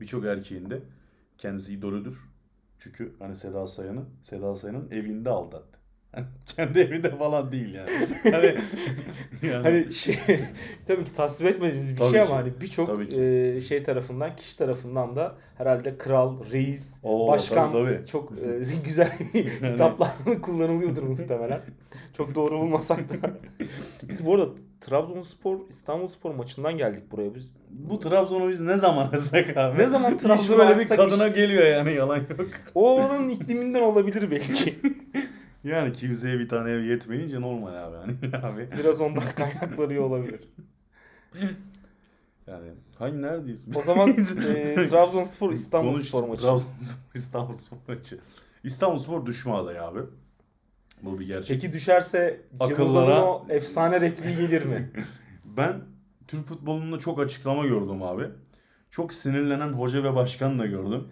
Birçok 0.00 0.24
erkeğin 0.24 0.70
de 0.70 0.82
kendisi 1.38 1.74
idolüdür. 1.74 2.18
Çünkü 2.78 3.14
hani 3.18 3.36
Seda 3.36 3.66
Sayan'ı 3.66 4.04
Seda 4.22 4.56
Sayan'ın 4.56 4.90
evinde 4.90 5.30
aldattı. 5.30 5.83
Kendi 6.56 6.78
evinde 6.80 7.10
falan 7.16 7.52
değil 7.52 7.74
yani. 7.74 7.88
Hani, 8.32 8.54
yani 9.52 9.62
Hani 9.62 9.92
şey 9.92 10.16
tabii 10.86 11.04
ki 11.04 11.14
tasvip 11.14 11.48
etmediğimiz 11.48 11.90
bir 11.92 11.96
Tabii 11.96 12.10
şey 12.10 12.20
ki. 12.24 12.28
ama 12.28 12.36
hani 12.40 12.52
birçok 12.60 13.12
e, 13.18 13.60
şey 13.60 13.82
tarafından, 13.82 14.36
kişi 14.36 14.58
tarafından 14.58 15.16
da 15.16 15.34
herhalde 15.58 15.98
kral, 15.98 16.36
reis, 16.52 16.92
Oo, 17.02 17.28
başkan 17.28 17.70
tabii, 17.70 17.96
tabii. 17.96 18.06
çok 18.06 18.32
e, 18.32 18.76
güzel 18.84 19.12
hitaplarla 19.34 20.40
kullanılıyordur 20.42 21.02
muhtemelen. 21.02 21.60
Çok 22.16 22.34
doğru 22.34 22.60
bulmasak 22.60 22.98
da. 23.10 23.30
Biz 24.02 24.26
bu 24.26 24.34
arada 24.34 24.50
Trabzonspor 24.80 25.58
İstanbulspor 25.70 26.34
maçından 26.34 26.78
geldik 26.78 27.02
buraya 27.12 27.34
biz. 27.34 27.56
Bu 27.70 28.00
Trabzon'u 28.00 28.48
biz 28.50 28.60
ne 28.60 28.78
zaman 28.78 29.08
arasak 29.08 29.56
abi? 29.56 29.78
Ne 29.78 29.84
zaman 29.86 30.18
Trabzon'u 30.18 30.58
böyle 30.58 30.74
bir 30.76 30.80
açsak 30.82 30.96
kadına 30.98 31.28
iş- 31.28 31.34
geliyor 31.34 31.66
yani 31.66 31.92
yalan 31.94 32.16
yok. 32.16 32.46
O 32.74 32.94
oranın 32.94 33.28
ikliminden 33.28 33.82
olabilir 33.82 34.30
belki. 34.30 34.74
Yani 35.64 35.92
kimseye 35.92 36.38
bir 36.38 36.48
tane 36.48 36.70
ev 36.70 36.82
yetmeyince 36.82 37.40
normal 37.40 37.74
abi 37.74 37.96
yani 37.96 38.36
abi. 38.46 38.68
Biraz 38.78 39.00
ondan 39.00 39.24
kaynaklanıyor 39.36 40.04
olabilir. 40.04 40.40
Yani 42.46 42.68
hangi 42.98 43.22
neredeyiz? 43.22 43.64
O 43.76 43.82
zaman 43.82 44.10
e, 44.48 44.74
Trabzonspor 44.88 45.52
İstanbulspor 45.52 46.28
maçı. 46.28 46.42
Trabzonspor 46.42 47.14
İstanbulspor 47.14 47.76
maçı. 47.88 48.18
İstanbulspor 48.64 49.26
düşme 49.26 49.52
adayı 49.52 49.82
abi. 49.82 50.00
Bu 51.02 51.20
bir 51.20 51.26
gerçek. 51.26 51.60
Peki 51.60 51.72
düşerse 51.72 52.40
Akıllara- 52.60 53.22
o 53.22 53.46
efsane 53.48 54.00
repliği 54.00 54.36
gelir 54.36 54.64
mi? 54.64 54.90
Ben 55.44 55.80
Türk 56.28 56.46
futbolunda 56.46 56.98
çok 56.98 57.20
açıklama 57.20 57.66
gördüm 57.66 58.02
abi. 58.02 58.28
Çok 58.90 59.12
sinirlenen 59.14 59.68
hoca 59.72 60.04
ve 60.04 60.14
başkan 60.14 60.58
da 60.58 60.66
gördüm. 60.66 61.08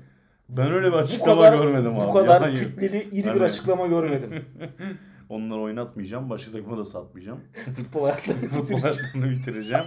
Ben 0.56 0.72
öyle 0.72 0.86
bir 0.92 0.96
açıklama 0.96 1.48
görmedim 1.48 1.98
abi. 1.98 2.08
Bu 2.08 2.12
kadar 2.12 2.24
Yalan 2.40 2.48
yok. 2.48 2.58
kütleli 2.58 3.02
iri 3.02 3.24
bir 3.24 3.28
Hani- 3.30 3.42
açıklama 3.42 3.86
görmedim. 3.86 4.44
Onları 5.28 5.60
oynatmayacağım. 5.60 6.30
Başka 6.30 6.52
takıma 6.52 6.78
da 6.78 6.84
satmayacağım. 6.84 7.40
Futbol 7.76 8.02
hayatlarını 8.02 8.40
Futbol 8.40 8.58
bitireceğim. 8.62 8.82
hayatlarını 8.82 9.30
bitireceğim. 9.30 9.84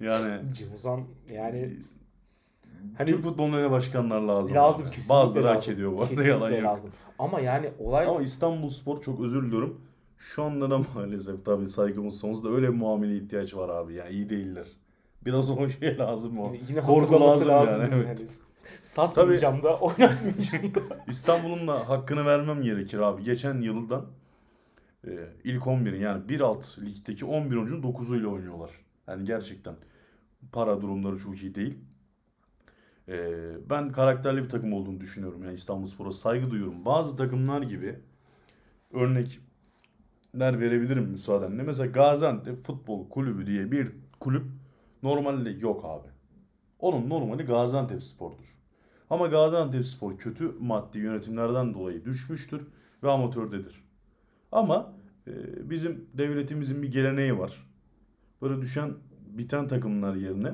Yani 0.00 0.54
Cem 0.54 0.74
Uzan 0.74 1.00
yani 1.32 1.76
hani 2.98 3.06
Türk 3.10 3.22
futboluna 3.22 3.56
öyle 3.56 3.70
başkanlar 3.70 4.20
lazım. 4.20 4.54
lazım 4.54 4.82
abi. 4.82 4.90
kesinlikle 4.90 5.14
Bazıları 5.14 5.46
hak 5.46 5.56
lazım. 5.56 5.74
ediyor 5.74 5.92
bu 5.92 5.96
arada 5.96 6.08
Kesinlikle 6.08 6.32
yalan 6.32 6.50
yok. 6.50 6.62
lazım. 6.64 6.90
Ama 7.18 7.40
yani 7.40 7.70
olay 7.78 8.06
Ama 8.06 8.22
İstanbulspor 8.22 9.02
çok 9.02 9.20
özür 9.20 9.42
diliyorum. 9.46 9.80
Şu 10.18 10.42
anda 10.42 10.70
da 10.70 10.78
maalesef 10.94 11.44
tabii 11.44 11.66
saygımız 11.66 12.18
sonsuz 12.20 12.44
da 12.44 12.48
öyle 12.50 12.68
bir 12.68 12.74
muamele 12.74 13.16
ihtiyaç 13.16 13.54
var 13.56 13.68
abi. 13.68 13.94
Yani 13.94 14.10
iyi 14.10 14.30
değiller. 14.30 14.66
Biraz 15.24 15.50
o 15.50 15.68
şey 15.70 15.98
lazım 15.98 16.38
o. 16.40 16.52
yine, 16.68 16.80
Korku 16.80 17.20
lazım 17.20 17.48
lazım. 17.48 17.80
yani, 17.82 17.94
yani. 18.06 18.16
Satmayacağım 18.82 19.62
da 19.62 19.78
oynatmayacağım 19.78 20.74
da. 20.74 20.80
İstanbul'un 21.08 21.68
da 21.68 21.88
hakkını 21.88 22.26
vermem 22.26 22.62
gerekir 22.62 22.98
abi. 22.98 23.22
Geçen 23.22 23.60
yıldan 23.60 24.06
e, 25.06 25.10
ilk 25.44 25.62
11'in 25.62 26.00
yani 26.00 26.28
bir 26.28 26.40
alt 26.40 26.78
ligdeki 26.78 27.24
11 27.24 27.56
oyuncunun 27.56 27.82
9'uyla 27.82 28.26
oynuyorlar. 28.26 28.70
Yani 29.06 29.24
gerçekten 29.24 29.74
para 30.52 30.80
durumları 30.80 31.16
çok 31.16 31.42
iyi 31.42 31.54
değil. 31.54 31.78
E, 33.08 33.30
ben 33.70 33.92
karakterli 33.92 34.44
bir 34.44 34.48
takım 34.48 34.72
olduğunu 34.72 35.00
düşünüyorum. 35.00 35.44
Yani 35.44 35.54
İstanbulspor'a 35.54 36.12
saygı 36.12 36.50
duyuyorum. 36.50 36.84
Bazı 36.84 37.16
takımlar 37.16 37.62
gibi 37.62 37.98
örnekler 38.92 39.40
verebilirim 40.60 41.04
müsaadenle. 41.04 41.62
Mesela 41.62 41.86
Gaziantep 41.92 42.56
Futbol 42.56 43.08
Kulübü 43.08 43.46
diye 43.46 43.72
bir 43.72 43.92
kulüp 44.20 44.44
normalde 45.02 45.50
yok 45.50 45.84
abi. 45.84 46.08
Onun 46.82 47.08
normali 47.10 47.42
Gaziantep 47.42 48.04
Spor'dur. 48.04 48.58
Ama 49.10 49.26
Gaziantep 49.26 49.86
Spor 49.86 50.16
kötü 50.18 50.52
maddi 50.60 50.98
yönetimlerden 50.98 51.74
dolayı 51.74 52.04
düşmüştür 52.04 52.66
ve 53.02 53.10
amatördedir. 53.10 53.84
Ama 54.52 54.92
e, 55.26 55.32
bizim 55.70 56.06
devletimizin 56.14 56.82
bir 56.82 56.92
geleneği 56.92 57.38
var. 57.38 57.66
Böyle 58.42 58.60
düşen 58.60 58.90
biten 59.26 59.68
takımlar 59.68 60.14
yerine 60.14 60.52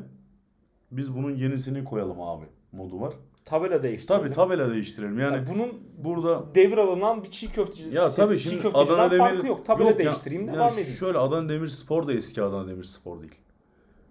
biz 0.90 1.16
bunun 1.16 1.30
yenisini 1.30 1.84
koyalım 1.84 2.20
abi 2.20 2.44
modu 2.72 3.00
var. 3.00 3.14
Tabela 3.44 3.82
değiştirelim. 3.82 4.22
Tabii 4.22 4.34
tabela 4.34 4.70
değiştirelim. 4.70 5.18
Yani 5.18 5.36
Yani 5.36 5.46
bunun 5.54 5.80
burada 6.04 6.54
devralınan 6.54 7.22
bir 7.22 7.30
çiğ 7.30 7.52
köfteci 7.52 7.94
ya 7.94 8.08
tabii 8.08 8.38
şimdi 8.38 8.68
Adana 8.68 9.10
Demir 9.10 9.18
farkı 9.18 9.46
yok. 9.46 9.66
Tabela 9.66 9.88
Yok 9.90 9.98
değiştireyim 9.98 10.46
yani 10.46 10.56
devam 10.56 10.72
edeyim. 10.72 10.88
Şöyle 10.88 11.18
Adana 11.18 11.48
Demirspor 11.48 12.06
da 12.06 12.12
eski 12.12 12.42
Adana 12.42 12.68
Demirspor 12.68 13.20
değil. 13.20 13.34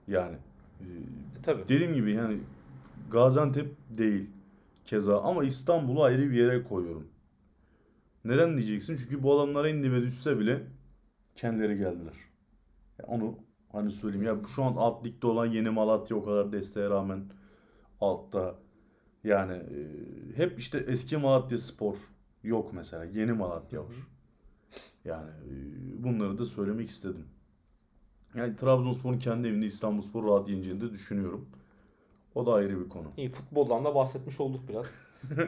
Yani 0.07 0.35
e, 0.81 0.85
Tabii. 1.43 1.63
Dediğim 1.69 1.93
gibi 1.93 2.13
yani 2.13 2.39
Gaziantep 3.11 3.75
değil 3.97 4.29
keza 4.85 5.21
ama 5.21 5.43
İstanbul'u 5.43 6.03
ayrı 6.03 6.31
bir 6.31 6.37
yere 6.37 6.63
koyuyorum. 6.63 7.07
Neden 8.25 8.57
diyeceksin? 8.57 8.95
Çünkü 8.95 9.23
bu 9.23 9.39
adamlar 9.39 9.65
en 9.65 9.83
dibe 9.83 10.01
düşse 10.01 10.39
bile 10.39 10.63
kendileri 11.35 11.77
geldiler. 11.77 12.13
Ya 12.99 13.05
onu 13.07 13.37
hani 13.71 13.91
söyleyeyim 13.91 14.25
ya 14.25 14.37
şu 14.55 14.63
an 14.63 14.75
alt 14.75 15.05
ligde 15.05 15.27
olan 15.27 15.45
Yeni 15.45 15.69
Malatya 15.69 16.17
o 16.17 16.25
kadar 16.25 16.51
desteğe 16.51 16.89
rağmen 16.89 17.23
altta 18.01 18.55
yani 19.23 19.53
e, 19.53 19.81
hep 20.35 20.59
işte 20.59 20.77
eski 20.87 21.17
Malatya 21.17 21.57
Spor 21.57 21.97
yok 22.43 22.73
mesela. 22.73 23.05
Yeni 23.05 23.33
Malatya 23.33 23.83
var. 23.83 23.95
Yani 25.05 25.29
e, 25.29 25.53
bunları 26.03 26.37
da 26.37 26.45
söylemek 26.45 26.89
istedim. 26.89 27.25
Yani 28.37 28.55
Trabzonspor'un 28.55 29.19
kendi 29.19 29.47
evinde 29.47 29.65
İstanbulspor 29.65 30.23
rahat 30.27 30.49
yeneceğini 30.49 30.81
de 30.81 30.91
düşünüyorum. 30.91 31.49
O 32.35 32.45
da 32.45 32.53
ayrı 32.53 32.79
bir 32.85 32.89
konu. 32.89 33.07
İyi 33.17 33.29
futboldan 33.29 33.85
da 33.85 33.95
bahsetmiş 33.95 34.39
olduk 34.39 34.61
biraz. 34.69 34.85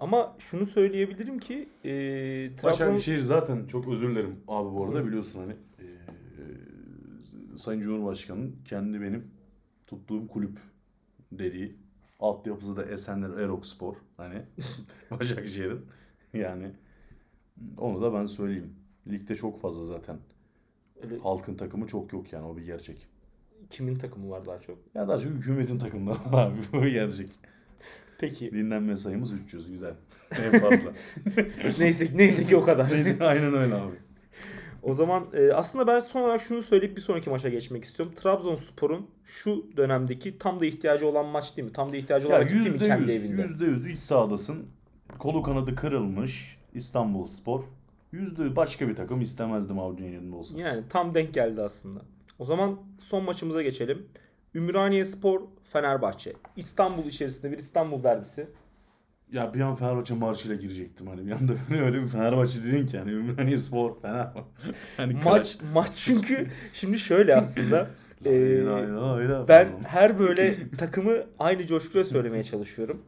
Ama 0.00 0.36
şunu 0.38 0.66
söyleyebilirim 0.66 1.38
ki 1.38 1.68
e, 1.84 1.90
Trabzon 2.56 2.88
Başakşehir 2.88 3.18
zaten 3.18 3.66
çok 3.66 3.88
özür 3.88 4.10
dilerim 4.10 4.40
abi 4.48 4.74
bu 4.74 4.84
arada 4.84 5.06
biliyorsun 5.06 5.40
hani 5.40 5.52
e, 5.52 5.86
Sayın 7.58 7.80
Cumhurbaşkanı'nın 7.80 8.56
kendi 8.64 9.00
benim 9.00 9.30
tuttuğum 9.86 10.28
kulüp 10.28 10.58
dediği 11.32 11.76
altyapısı 12.20 12.76
da 12.76 12.84
Esenler 12.84 13.38
Erok 13.38 13.66
Spor 13.66 13.96
hani 14.16 14.42
Başakşehir'in 15.10 15.86
yani 16.34 16.70
onu 17.78 18.02
da 18.02 18.14
ben 18.14 18.26
söyleyeyim. 18.26 18.74
Ligde 19.10 19.34
çok 19.36 19.60
fazla 19.60 19.84
zaten. 19.84 20.16
Öyle 21.02 21.18
Halkın 21.18 21.54
takımı 21.54 21.86
çok 21.86 22.12
yok 22.12 22.32
yani 22.32 22.46
o 22.46 22.56
bir 22.56 22.64
gerçek. 22.64 23.06
kimin 23.70 23.94
takımı 23.94 24.30
var 24.30 24.46
daha 24.46 24.60
çok? 24.60 24.78
Ya 24.94 25.08
daha 25.08 25.18
çok 25.18 25.32
hükümetin 25.32 25.78
takımları 25.78 26.18
var 26.32 26.46
abi 26.46 26.56
bu 26.72 26.86
gerçek. 26.86 27.28
Peki. 28.18 28.52
Dinlenme 28.52 28.96
sayımız 28.96 29.32
300 29.32 29.70
güzel. 29.70 29.94
En 30.30 30.60
fazla. 30.60 30.92
neyse 31.78 32.10
neyse 32.14 32.44
ki 32.44 32.56
o 32.56 32.64
kadar. 32.64 32.90
Neyse, 32.90 33.24
Aynen 33.24 33.54
öyle 33.54 33.74
abi. 33.74 33.94
O 34.82 34.94
zaman 34.94 35.26
e, 35.32 35.52
aslında 35.52 35.86
ben 35.86 36.00
son 36.00 36.22
olarak 36.22 36.40
şunu 36.40 36.62
söyleyip 36.62 36.96
bir 36.96 37.02
sonraki 37.02 37.30
maça 37.30 37.48
geçmek 37.48 37.84
istiyorum. 37.84 38.14
Trabzonspor'un 38.20 39.06
şu 39.24 39.66
dönemdeki 39.76 40.38
tam 40.38 40.60
da 40.60 40.66
ihtiyacı 40.66 41.06
olan 41.06 41.26
maç 41.26 41.56
değil 41.56 41.68
mi? 41.68 41.72
Tam 41.72 41.92
da 41.92 41.96
ihtiyacı 41.96 42.28
Ya 42.28 42.36
olan 42.36 42.48
değil 42.48 42.66
mi 42.72 42.78
kendi 42.78 43.12
evinde? 43.12 43.42
yüzde 43.42 43.64
yüz 43.64 43.86
iç 43.86 43.98
sahadasın. 43.98 44.66
Kolu 45.18 45.42
kanadı 45.42 45.74
kırılmış 45.74 46.58
İstanbul 46.74 47.26
Spor. 47.26 47.62
Yüzde 48.12 48.56
başka 48.56 48.88
bir 48.88 48.96
takım 48.96 49.20
istemezdim 49.20 49.78
Avcı'nın 49.78 50.08
yerinde 50.08 50.36
olsa. 50.36 50.60
Yani 50.60 50.82
tam 50.88 51.14
denk 51.14 51.34
geldi 51.34 51.62
aslında. 51.62 52.00
O 52.38 52.44
zaman 52.44 52.78
son 53.00 53.24
maçımıza 53.24 53.62
geçelim. 53.62 54.06
Ümraniye 54.54 55.04
Spor 55.04 55.40
Fenerbahçe. 55.64 56.32
İstanbul 56.56 57.04
içerisinde 57.04 57.52
bir 57.52 57.58
İstanbul 57.58 58.02
derbisi. 58.02 58.46
Ya 59.32 59.54
bir 59.54 59.60
an 59.60 59.74
Fenerbahçe 59.74 60.14
marşıyla 60.14 60.56
girecektim 60.56 61.06
hani 61.06 61.26
bir 61.26 61.32
anda 61.32 61.52
böyle 61.70 61.82
öyle 61.84 62.02
bir 62.02 62.08
Fenerbahçe 62.08 62.64
dedin 62.64 62.86
ki 62.86 62.98
hani 62.98 63.10
Ümraniye 63.10 63.58
Spor 63.58 64.00
Fenerbahçe. 64.00 64.42
Hani 64.96 65.14
Maç 65.24 65.58
maç 65.72 65.90
çünkü 65.94 66.46
şimdi 66.74 66.98
şöyle 66.98 67.36
aslında. 67.36 67.90
E, 68.24 68.64
lay. 68.64 69.48
ben 69.48 69.68
her 69.86 70.18
böyle 70.18 70.70
takımı 70.78 71.12
aynı 71.38 71.66
coşkuyla 71.66 72.04
söylemeye 72.04 72.44
çalışıyorum. 72.44 73.02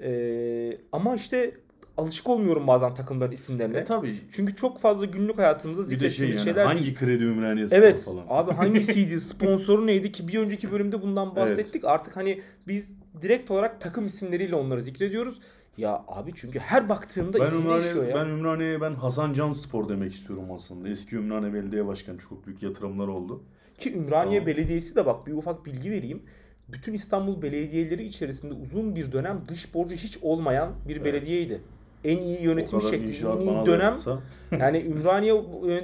E, 0.00 0.78
ama 0.92 1.14
işte 1.14 1.54
alışık 1.96 2.28
olmuyorum 2.28 2.66
bazen 2.66 2.94
takımların 2.94 3.32
isimlerine. 3.32 3.78
E 3.78 3.84
tabii. 3.84 4.16
Çünkü 4.32 4.56
çok 4.56 4.78
fazla 4.78 5.04
günlük 5.04 5.38
hayatımızda 5.38 5.82
de 5.82 5.88
şey 5.88 5.98
zikrettiğimiz 5.98 6.36
yani 6.36 6.44
şeyler 6.44 6.66
hangi 6.66 6.94
kredi 6.94 7.24
Ümraniye 7.24 7.68
Spor 7.68 7.78
Evet 7.78 8.00
falan. 8.02 8.24
abi 8.28 8.52
hangisiydi 8.54 9.20
sponsoru 9.20 9.86
neydi 9.86 10.12
ki 10.12 10.28
bir 10.28 10.38
önceki 10.38 10.72
bölümde 10.72 11.02
bundan 11.02 11.36
bahsettik. 11.36 11.84
Artık 11.84 12.16
hani 12.16 12.42
biz 12.68 12.94
direkt 13.22 13.50
olarak 13.50 13.80
takım 13.80 14.06
isimleriyle 14.06 14.54
onları 14.56 14.80
zikrediyoruz. 14.82 15.40
Ya 15.78 16.04
abi 16.08 16.32
çünkü 16.34 16.58
her 16.58 16.88
baktığımda 16.88 17.38
Ben 17.40 17.44
isim 17.44 17.68
değişiyor 17.70 17.94
Ümraniye, 17.94 18.10
ya. 18.10 18.24
ben 18.24 18.30
Ümraniye'ye 18.30 18.80
ben 18.80 18.94
Hasan 18.94 19.32
Can 19.32 19.52
Spor 19.52 19.88
demek 19.88 20.14
istiyorum 20.14 20.44
aslında. 20.54 20.88
Eski 20.88 21.16
Ümraniye 21.16 21.52
Belediye 21.54 21.86
Başkanı 21.86 22.18
çok 22.18 22.46
büyük 22.46 22.62
yatırımlar 22.62 23.08
oldu. 23.08 23.42
Ki 23.78 23.94
Ümraniye 23.94 24.40
Tamam. 24.40 24.46
Belediyesi 24.56 24.96
de 24.96 25.06
bak 25.06 25.26
bir 25.26 25.32
ufak 25.32 25.66
bilgi 25.66 25.90
vereyim. 25.90 26.22
bütün 26.68 26.94
İstanbul 26.94 27.42
belediyeleri 27.42 28.04
içerisinde 28.04 28.54
uzun 28.54 28.96
bir 28.96 29.12
dönem 29.12 29.42
dış 29.48 29.74
borcu 29.74 29.94
hiç 29.96 30.18
olmayan 30.22 30.72
bir 30.88 30.96
Evet. 30.96 31.04
belediyeydi. 31.04 31.60
En 32.04 32.18
iyi 32.18 32.42
yönetim 32.42 32.80
şekli, 32.80 33.08
inşaat 33.08 33.40
en 33.40 33.46
iyi 33.46 33.66
dönem. 33.66 33.94
Yani 34.50 34.78
Ümraniye 34.78 35.34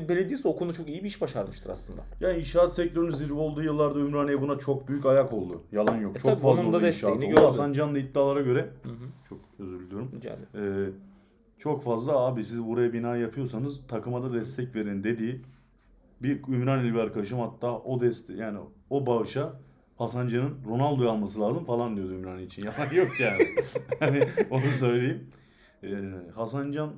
Belediyesi 0.08 0.48
o 0.48 0.56
konuda 0.56 0.72
çok 0.72 0.88
iyi 0.88 1.02
bir 1.02 1.08
iş 1.08 1.20
başarmıştır 1.20 1.70
aslında. 1.70 2.00
Ya 2.20 2.32
inşaat 2.32 2.74
sektörünün 2.74 3.10
zirve 3.10 3.34
olduğu 3.34 3.62
yıllarda 3.62 3.98
Ümraniye 3.98 4.40
buna 4.40 4.58
çok 4.58 4.88
büyük 4.88 5.06
ayak 5.06 5.32
oldu. 5.32 5.62
Yalan 5.72 5.96
yok. 5.96 6.16
E 6.16 6.18
çok 6.18 6.30
tabii 6.30 6.40
fazla 6.42 6.62
onun 6.62 6.72
da 6.72 6.76
inşaat 6.76 6.92
desteğini 6.92 7.16
oldu. 7.24 7.26
gördü. 7.34 7.40
Hasan 7.40 7.72
Can'ın 7.72 7.94
iddialara 7.94 8.40
göre 8.40 8.60
Hı 8.82 8.88
hı. 8.88 9.04
çok 9.28 9.38
özür 9.58 9.80
diliyorum. 9.80 10.10
Rica 10.16 10.30
ederim. 10.30 10.88
Ee, 10.88 10.90
çok 11.58 11.82
fazla 11.82 12.16
abi 12.18 12.44
siz 12.44 12.64
buraya 12.64 12.92
bina 12.92 13.16
yapıyorsanız 13.16 13.86
takıma 13.86 14.22
da 14.22 14.32
destek 14.32 14.74
verin 14.74 15.04
dediği 15.04 15.40
bir 16.22 16.40
Ümraniyeli 16.48 16.94
bir 16.94 16.98
arkadaşım 16.98 17.40
hatta 17.40 17.78
o 17.78 18.00
destek 18.00 18.38
yani 18.38 18.58
o 18.90 19.06
bağışa 19.06 19.52
Hasan 19.98 20.26
Can'ın 20.26 20.54
Ronaldo'yu 20.68 21.10
alması 21.10 21.40
lazım 21.40 21.64
falan 21.64 21.96
diyordu 21.96 22.12
Ümraniye 22.12 22.46
için. 22.46 22.64
Yalan 22.64 22.94
yok 22.94 23.20
yani. 23.20 23.48
hani 24.00 24.28
onu 24.50 24.70
söyleyeyim. 24.70 25.26
Ee, 25.82 26.12
Hasan 26.34 26.72
Can 26.72 26.92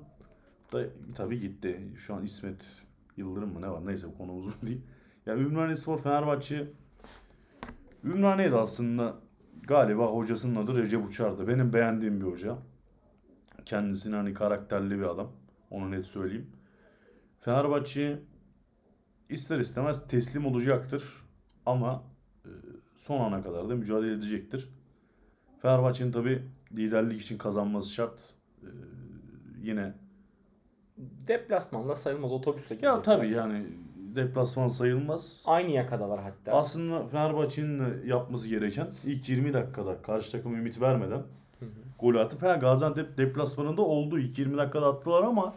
da 0.73 0.85
tabii 1.15 1.41
gitti. 1.41 1.93
Şu 1.97 2.15
an 2.15 2.25
İsmet 2.25 2.83
Yıldırım 3.17 3.53
mı 3.53 3.63
ne 3.63 3.71
var? 3.71 3.87
Neyse 3.87 4.07
bu 4.09 4.19
konu 4.19 4.33
uzun 4.33 4.55
değil. 4.63 4.81
Ya 5.27 5.37
Ümraniye 5.37 5.77
Spor 5.77 5.99
Fenerbahçe 5.99 6.73
Ümraniye'de 8.05 8.57
aslında 8.57 9.15
galiba 9.63 10.07
hocasının 10.07 10.65
adı 10.65 10.77
Recep 10.83 11.09
Uçar'dı. 11.09 11.49
Benim 11.49 11.73
beğendiğim 11.73 12.21
bir 12.21 12.27
hoca. 12.27 12.59
Kendisini 13.65 14.17
hani 14.17 14.35
karakterli 14.35 14.99
bir 14.99 15.05
adam. 15.05 15.33
Onu 15.71 15.91
net 15.91 16.07
söyleyeyim. 16.07 16.51
Fenerbahçe 17.41 18.23
ister 19.29 19.61
istemez 19.61 20.09
teslim 20.09 20.47
olacaktır. 20.47 21.05
Ama 21.67 22.05
e, 22.45 22.51
son 22.97 23.21
ana 23.21 23.43
kadar 23.43 23.69
da 23.69 23.75
mücadele 23.75 24.13
edecektir. 24.13 24.69
Fenerbahçe'nin 25.63 26.13
tabi 26.13 26.43
liderlik 26.77 27.21
için 27.21 27.39
kazanması 27.39 27.93
şart. 27.93 28.35
E, 28.63 28.69
yine 29.63 29.95
Deplasmanda 31.29 31.97
sayılmaz 31.97 32.33
otobüsle 32.33 32.75
ya 32.75 32.81
gidecekler. 32.81 33.03
tabi 33.05 33.31
yani 33.31 33.67
deplasman 33.97 34.69
sayılmaz. 34.69 35.45
Aynı 35.47 35.71
yakadalar 35.71 36.21
hatta. 36.23 36.53
Aslında 36.53 37.07
Fenerbahçe'nin 37.07 38.07
yapması 38.07 38.49
gereken 38.49 38.87
ilk 39.05 39.29
20 39.29 39.53
dakikada 39.53 40.03
karşı 40.03 40.33
takım 40.33 40.55
ümit 40.55 40.81
vermeden 40.81 41.23
golü 41.99 42.21
atıp 42.21 42.43
ha, 42.43 42.55
Gaziantep 42.55 43.19
deplasmanında 43.19 43.83
oldu. 43.83 44.19
İlk 44.19 44.39
20 44.39 44.57
dakikada 44.59 44.89
attılar 44.89 45.23
ama 45.23 45.55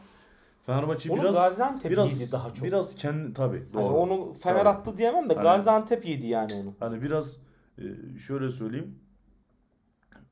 Fenerbahçe 0.65 1.11
Onu 1.11 1.21
biraz 1.21 1.35
Gaziantep 1.35 1.91
biraz 1.91 2.21
yedi 2.21 2.31
daha 2.31 2.53
çok. 2.53 2.65
biraz 2.65 2.95
kendi 2.95 3.33
tabi 3.33 3.57
Hani 3.59 3.73
doğru. 3.73 3.93
onu 3.93 4.33
Fener 4.33 4.57
Tabii. 4.59 4.69
attı 4.69 4.97
diyemem 4.97 5.29
de 5.29 5.33
Hani- 5.33 5.43
Gaziantep 5.43 6.05
yedi 6.05 6.27
yani 6.27 6.51
onu. 6.53 6.73
Hani 6.79 7.01
biraz 7.01 7.39
e, 7.77 7.83
şöyle 8.19 8.49
söyleyeyim. 8.49 8.99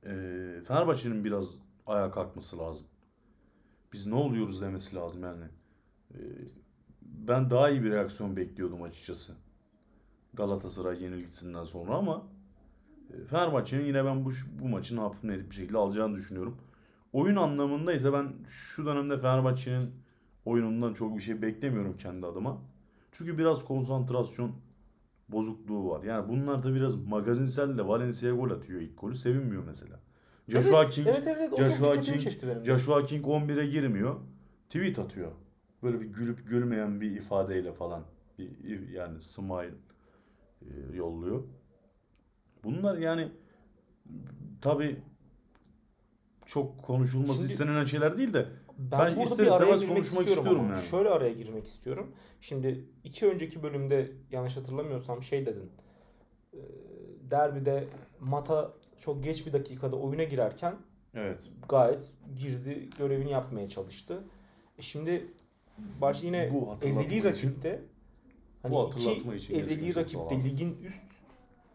E, 0.06 0.10
Fenerbahçe'nin 0.68 1.24
biraz 1.24 1.56
ayağa 1.88 2.12
kalkması 2.12 2.60
lazım. 2.60 2.88
Biz 3.94 4.08
ne 4.08 4.16
oluyoruz 4.16 4.62
demesi 4.62 4.96
lazım 4.96 5.24
yani. 5.24 5.44
E, 6.14 6.20
ben 7.02 7.50
daha 7.50 7.70
iyi 7.70 7.84
bir 7.84 7.92
reaksiyon 7.92 8.36
bekliyordum 8.36 8.84
açıkçası. 8.84 9.34
Galatasaray 10.34 11.04
yenilgisinden 11.04 11.64
sonra 11.64 11.96
ama 11.96 12.28
e, 13.14 13.26
Fenerbahçe'nin 13.26 13.86
yine 13.86 14.06
ben 14.06 14.26
bu 14.26 14.32
bu 14.62 14.68
maçı 14.68 14.96
ne 14.96 15.02
yapıp 15.02 15.24
ne 15.24 15.34
edip 15.34 15.50
bir 15.50 15.56
şekilde 15.56 15.78
alacağını 15.78 16.16
düşünüyorum. 16.16 16.58
Oyun 17.14 17.36
anlamında 17.36 17.94
ise 17.94 18.14
ben 18.14 18.34
şu 18.48 18.86
dönemde 18.86 19.18
Fenerbahçe'nin 19.18 19.92
oyunundan 20.46 20.94
çok 20.94 21.18
bir 21.18 21.22
şey 21.22 21.42
beklemiyorum 21.42 21.98
kendi 21.98 22.26
adıma. 22.26 22.62
Çünkü 23.12 23.38
biraz 23.38 23.66
konsantrasyon 23.66 24.52
bozukluğu 25.30 25.90
var. 25.90 26.04
Yani 26.04 26.30
bunlar 26.30 26.64
da 26.64 26.76
biraz 26.76 27.06
magazinsel 27.06 27.78
de 27.78 27.88
Valencia'ya 27.88 28.36
gol 28.36 28.50
atıyor 28.52 28.82
ilk 28.82 29.02
golü. 29.02 29.16
Sevinmiyor 29.16 29.64
mesela. 29.64 30.00
Joshua 30.48 30.84
evet, 30.84 30.94
King 30.94 31.08
evet 31.08 31.28
evet 31.28 31.58
Joshua 31.58 32.02
King. 32.02 32.66
Joshua 32.66 33.04
King 33.04 33.26
11'e 33.26 33.68
girmiyor. 33.68 34.16
Tweet 34.70 35.00
atıyor. 35.00 35.32
Böyle 35.84 36.02
bir 36.02 36.06
gülüp 36.06 36.50
gülmeyen 36.50 37.02
bir 37.02 37.12
ifadeyle 37.12 37.74
falan. 37.74 38.04
Bir, 38.40 38.90
yani 38.90 39.22
smile 39.22 39.72
e, 40.62 40.96
yolluyor. 40.96 41.44
Bunlar 42.64 42.98
yani 42.98 43.32
tabi 44.62 45.00
çok 46.46 46.84
konuşulması 46.84 47.40
Şimdi- 47.40 47.52
istenilen 47.52 47.84
şeyler 47.84 48.18
değil 48.18 48.34
de 48.34 48.48
Ben, 48.78 49.00
Ben 49.16 49.22
ister 49.22 49.46
istemez 49.46 49.88
konuşmak 49.88 50.04
istiyorum, 50.04 50.44
istiyorum 50.44 50.70
yani. 50.70 50.86
Şöyle 50.86 51.10
araya 51.10 51.34
girmek 51.34 51.66
istiyorum. 51.66 52.12
Şimdi 52.42 52.86
iki 53.04 53.28
önceki 53.28 53.64
bölümde 53.64 54.12
yanlış 54.32 54.58
hatırlamıyorsam 54.58 55.24
şey 55.24 55.46
dedin. 55.46 55.72
Ee, 56.54 56.58
Derbide 57.32 57.88
Mata 58.20 58.74
çok 59.06 59.24
geç 59.24 59.48
bir 59.48 59.54
dakikada 59.54 59.96
oyuna 59.96 60.24
girerken 60.24 60.76
evet 61.14 61.50
gayet 61.70 62.02
girdi, 62.40 62.90
görevini 62.98 63.32
yapmaya 63.32 63.70
çalıştı. 63.70 64.24
E 64.78 64.82
şimdi 64.82 65.28
baş 66.02 66.24
yine 66.24 66.50
Bu 66.54 66.78
ezeli 66.82 67.24
rakipte 67.24 67.82
hani 68.62 68.74
bu 68.74 68.90
iki 68.90 69.36
için 69.36 69.56
ezeli 69.56 69.96
rakipte 69.96 70.44
ligin 70.44 70.78
üst 70.84 71.04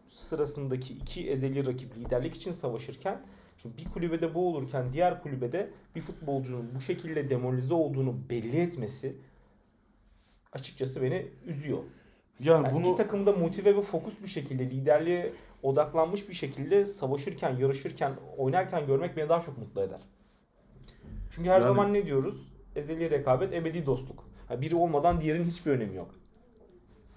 sırasındaki 0.09 0.93
iki 0.93 1.29
ezeli 1.29 1.65
rakip 1.65 1.97
liderlik 1.97 2.35
için 2.35 2.51
savaşırken 2.51 3.21
şimdi 3.61 3.77
bir 3.77 3.85
kulübede 3.85 4.33
bu 4.33 4.47
olurken 4.47 4.93
diğer 4.93 5.23
kulübede 5.23 5.69
bir 5.95 6.01
futbolcunun 6.01 6.75
bu 6.75 6.81
şekilde 6.81 7.29
demoralize 7.29 7.73
olduğunu 7.73 8.29
belli 8.29 8.57
etmesi 8.57 9.15
açıkçası 10.51 11.01
beni 11.01 11.27
üzüyor. 11.45 11.83
Yani 12.39 12.65
Yani 12.65 12.75
bunu 12.75 12.87
iki 12.87 12.97
takım 12.97 13.25
da 13.25 13.31
motive 13.31 13.75
ve 13.77 13.81
fokus 13.81 14.13
bir 14.23 14.27
şekilde 14.27 14.69
liderliğe 14.69 15.33
odaklanmış 15.63 16.29
bir 16.29 16.33
şekilde 16.33 16.85
savaşırken, 16.85 17.55
yarışırken, 17.57 18.13
oynarken 18.37 18.87
görmek 18.87 19.17
beni 19.17 19.29
daha 19.29 19.41
çok 19.41 19.57
mutlu 19.57 19.81
eder. 19.81 20.01
Çünkü 21.31 21.49
her 21.49 21.61
Yani- 21.61 21.63
zaman 21.63 21.93
ne 21.93 22.05
diyoruz? 22.05 22.53
Ezeli 22.75 23.09
rekabet, 23.11 23.53
ebedi 23.53 23.85
dostluk. 23.85 24.23
Ha, 24.47 24.61
biri 24.61 24.75
olmadan 24.75 25.21
diğerinin 25.21 25.43
hiçbir 25.47 25.71
önemi 25.71 25.95
yok. 25.95 26.15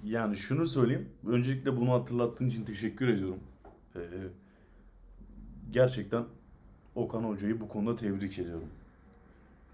Yani 0.04 0.37
şunu 0.37 0.66
söyleyeyim. 0.66 1.08
Öncelikle 1.26 1.76
bunu 1.76 1.92
hatırlattığın 1.92 2.48
için 2.48 2.64
teşekkür 2.64 3.08
ediyorum. 3.08 3.40
Ee, 3.96 4.00
gerçekten 5.70 6.24
Okan 6.94 7.24
Hoca'yı 7.24 7.61
bu 7.61 7.68
konuda 7.68 7.96
tebrik 7.96 8.38
ediyorum. 8.38 8.68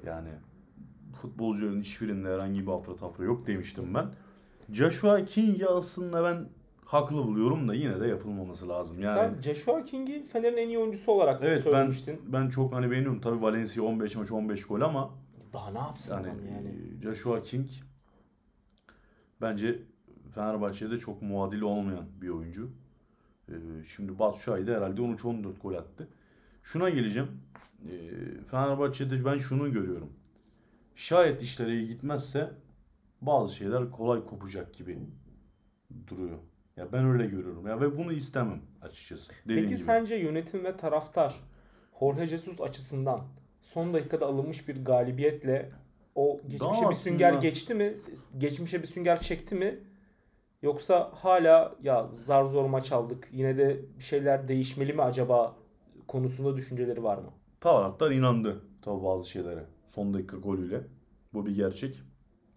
Yani 0.06 0.28
futbolcuların 1.22 1.80
hiçbirinde 1.80 2.28
herhangi 2.28 2.66
bir 2.66 2.72
afra 2.72 2.96
tafra 2.96 3.24
yok 3.24 3.46
demiştim 3.46 3.94
ben. 3.94 4.06
Joshua 4.72 5.24
King'i 5.24 5.66
aslında 5.66 6.24
ben 6.24 6.48
haklı 6.84 7.16
buluyorum 7.16 7.68
da 7.68 7.74
yine 7.74 8.00
de 8.00 8.06
yapılmaması 8.06 8.68
lazım. 8.68 9.00
Yani 9.00 9.18
Sen 9.18 9.42
Joshua 9.42 9.84
King'i 9.84 10.22
Fener'in 10.24 10.56
en 10.56 10.68
iyi 10.68 10.78
oyuncusu 10.78 11.12
olarak 11.12 11.42
evet 11.42 11.58
ben 11.58 11.62
söylemiştin. 11.70 12.20
ben 12.26 12.48
çok 12.48 12.72
hani 12.72 12.90
beğeniyorum. 12.90 13.20
Tabii 13.20 13.42
Valencia 13.42 13.82
15 13.84 14.16
maç 14.16 14.32
15 14.32 14.66
gol 14.66 14.80
ama 14.80 15.10
Daha 15.52 15.70
ne 15.70 15.78
yapsın 15.78 16.14
Yani, 16.14 16.26
yani? 16.28 16.74
Joshua 17.02 17.42
King 17.42 17.68
bence 19.40 19.78
Fenerbahçe'de 20.34 20.98
çok 20.98 21.22
muadili 21.22 21.64
olmayan 21.64 22.04
bir 22.22 22.28
oyuncu. 22.28 22.70
E, 23.48 23.54
Şimdi 23.96 24.18
Batshuayi 24.18 24.66
de 24.66 24.76
herhalde 24.76 25.00
13-14 25.00 25.58
gol 25.62 25.74
attı. 25.74 26.08
Şuna 26.62 26.90
geleceğim. 26.90 27.28
E, 27.84 27.94
Fenerbahçe'de 28.50 29.24
ben 29.24 29.38
şunu 29.38 29.72
görüyorum. 29.72 30.10
Şayet 30.94 31.42
işleri 31.42 31.76
iyi 31.78 31.88
gitmezse 31.88 32.50
bazı 33.20 33.54
şeyler 33.54 33.90
kolay 33.90 34.24
kopacak 34.26 34.74
gibi 34.74 34.98
duruyor. 36.06 36.38
Ya 36.76 36.92
ben 36.92 37.04
öyle 37.06 37.26
görüyorum 37.26 37.66
ya 37.66 37.80
ve 37.80 37.98
bunu 37.98 38.12
istemem 38.12 38.60
açıkçası. 38.82 39.32
Dediğim 39.44 39.62
Peki 39.62 39.74
gibi. 39.74 39.84
sence 39.86 40.14
yönetim 40.16 40.64
ve 40.64 40.76
taraftar 40.76 41.34
Jorge 42.00 42.26
Jesus 42.26 42.60
açısından 42.60 43.20
son 43.62 43.94
dakikada 43.94 44.26
alınmış 44.26 44.68
bir 44.68 44.84
galibiyetle 44.84 45.70
o 46.14 46.40
geçmişe 46.48 46.64
Daha 46.82 46.90
bir 46.90 46.94
sünger 46.94 47.28
aslında- 47.28 47.42
geçti 47.42 47.74
mi? 47.74 47.94
Geçmişe 48.38 48.82
bir 48.82 48.86
sünger 48.86 49.20
çekti 49.20 49.54
mi? 49.54 49.78
Yoksa 50.62 51.10
hala 51.14 51.76
ya 51.82 52.06
zar 52.08 52.44
zor 52.44 52.64
maç 52.64 52.92
aldık 52.92 53.28
yine 53.32 53.58
de 53.58 53.80
bir 53.98 54.04
şeyler 54.04 54.48
değişmeli 54.48 54.92
mi 54.92 55.02
acaba 55.02 55.56
konusunda 56.08 56.56
düşünceleri 56.56 57.02
var 57.02 57.18
mı? 57.18 57.30
Taraftar 57.60 58.10
inandı 58.10 58.60
tabii 58.82 59.04
bazı 59.04 59.30
şeylere. 59.30 59.64
Son 59.94 60.14
dakika 60.14 60.36
golüyle. 60.36 60.80
Bu 61.34 61.46
bir 61.46 61.56
gerçek. 61.56 62.02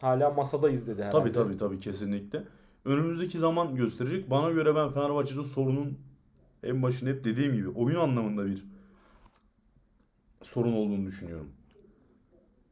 Hala 0.01 0.29
masadayız 0.29 0.87
dedi 0.87 1.03
herhalde. 1.03 1.17
Tabii 1.17 1.31
tabii 1.31 1.57
tabii 1.57 1.79
kesinlikle. 1.79 2.43
Önümüzdeki 2.85 3.39
zaman 3.39 3.75
gösterecek. 3.75 4.29
Bana 4.29 4.51
göre 4.51 4.75
ben 4.75 4.89
Fenerbahçe'de 4.89 5.43
sorunun 5.43 5.97
en 6.63 6.83
başında 6.83 7.09
hep 7.09 7.25
dediğim 7.25 7.53
gibi 7.53 7.69
oyun 7.69 7.99
anlamında 7.99 8.45
bir 8.45 8.65
sorun 10.43 10.73
olduğunu 10.73 11.05
düşünüyorum. 11.05 11.49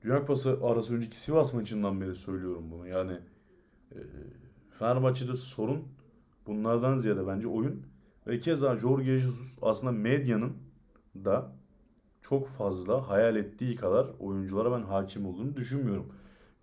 Dünya 0.03 0.19
Kupası 0.19 0.59
arası 0.63 0.95
önceki 0.95 1.19
Sivas 1.19 1.53
maçından 1.53 2.01
beri 2.01 2.15
söylüyorum 2.15 2.71
bunu. 2.71 2.87
Yani 2.87 3.13
e, 3.91 3.97
Fenerbahçe'de 4.79 5.35
sorun 5.35 5.83
bunlardan 6.47 6.97
ziyade 6.97 7.27
bence 7.27 7.47
oyun 7.47 7.85
ve 8.27 8.39
keza 8.39 8.77
Jorge 8.77 9.17
Jesus 9.17 9.57
aslında 9.61 9.91
medyanın 9.91 10.53
da 11.15 11.51
çok 12.21 12.47
fazla 12.47 13.09
hayal 13.09 13.35
ettiği 13.35 13.75
kadar 13.75 14.07
oyunculara 14.19 14.71
ben 14.71 14.81
hakim 14.83 15.25
olduğunu 15.25 15.55
düşünmüyorum. 15.55 16.13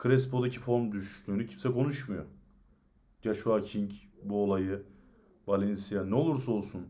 Crespo'daki 0.02 0.60
form 0.60 0.92
düşüşlüğünü 0.92 1.46
kimse 1.46 1.72
konuşmuyor. 1.72 2.24
Joshua 3.22 3.62
King 3.62 3.90
bu 4.22 4.42
olayı, 4.42 4.82
Valencia 5.46 6.04
ne 6.04 6.14
olursa 6.14 6.52
olsun 6.52 6.86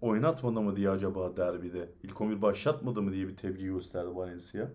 oynatmadı 0.00 0.60
mı 0.60 0.76
diye 0.76 0.90
acaba 0.90 1.36
derbide 1.36 1.88
ilk 2.02 2.20
11 2.20 2.42
başlatmadı 2.42 3.02
mı 3.02 3.12
diye 3.12 3.28
bir 3.28 3.36
tepki 3.36 3.64
gösterdi 3.64 4.16
Valencia. 4.16 4.68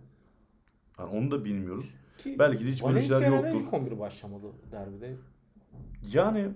Yani 0.99 1.09
onu 1.09 1.31
da 1.31 1.45
bilmiyoruz. 1.45 1.93
Ki 2.17 2.35
Belki 2.39 2.65
de 2.65 2.71
hiç 2.71 2.83
böyle 2.83 2.93
Valencia 2.93 3.19
şeyler 3.19 3.39
neden 3.39 3.51
yoktur. 3.53 3.67
ilk 3.67 3.73
11 3.73 3.99
başlamadı 3.99 4.47
derbide? 4.71 5.15
Yani 6.13 6.49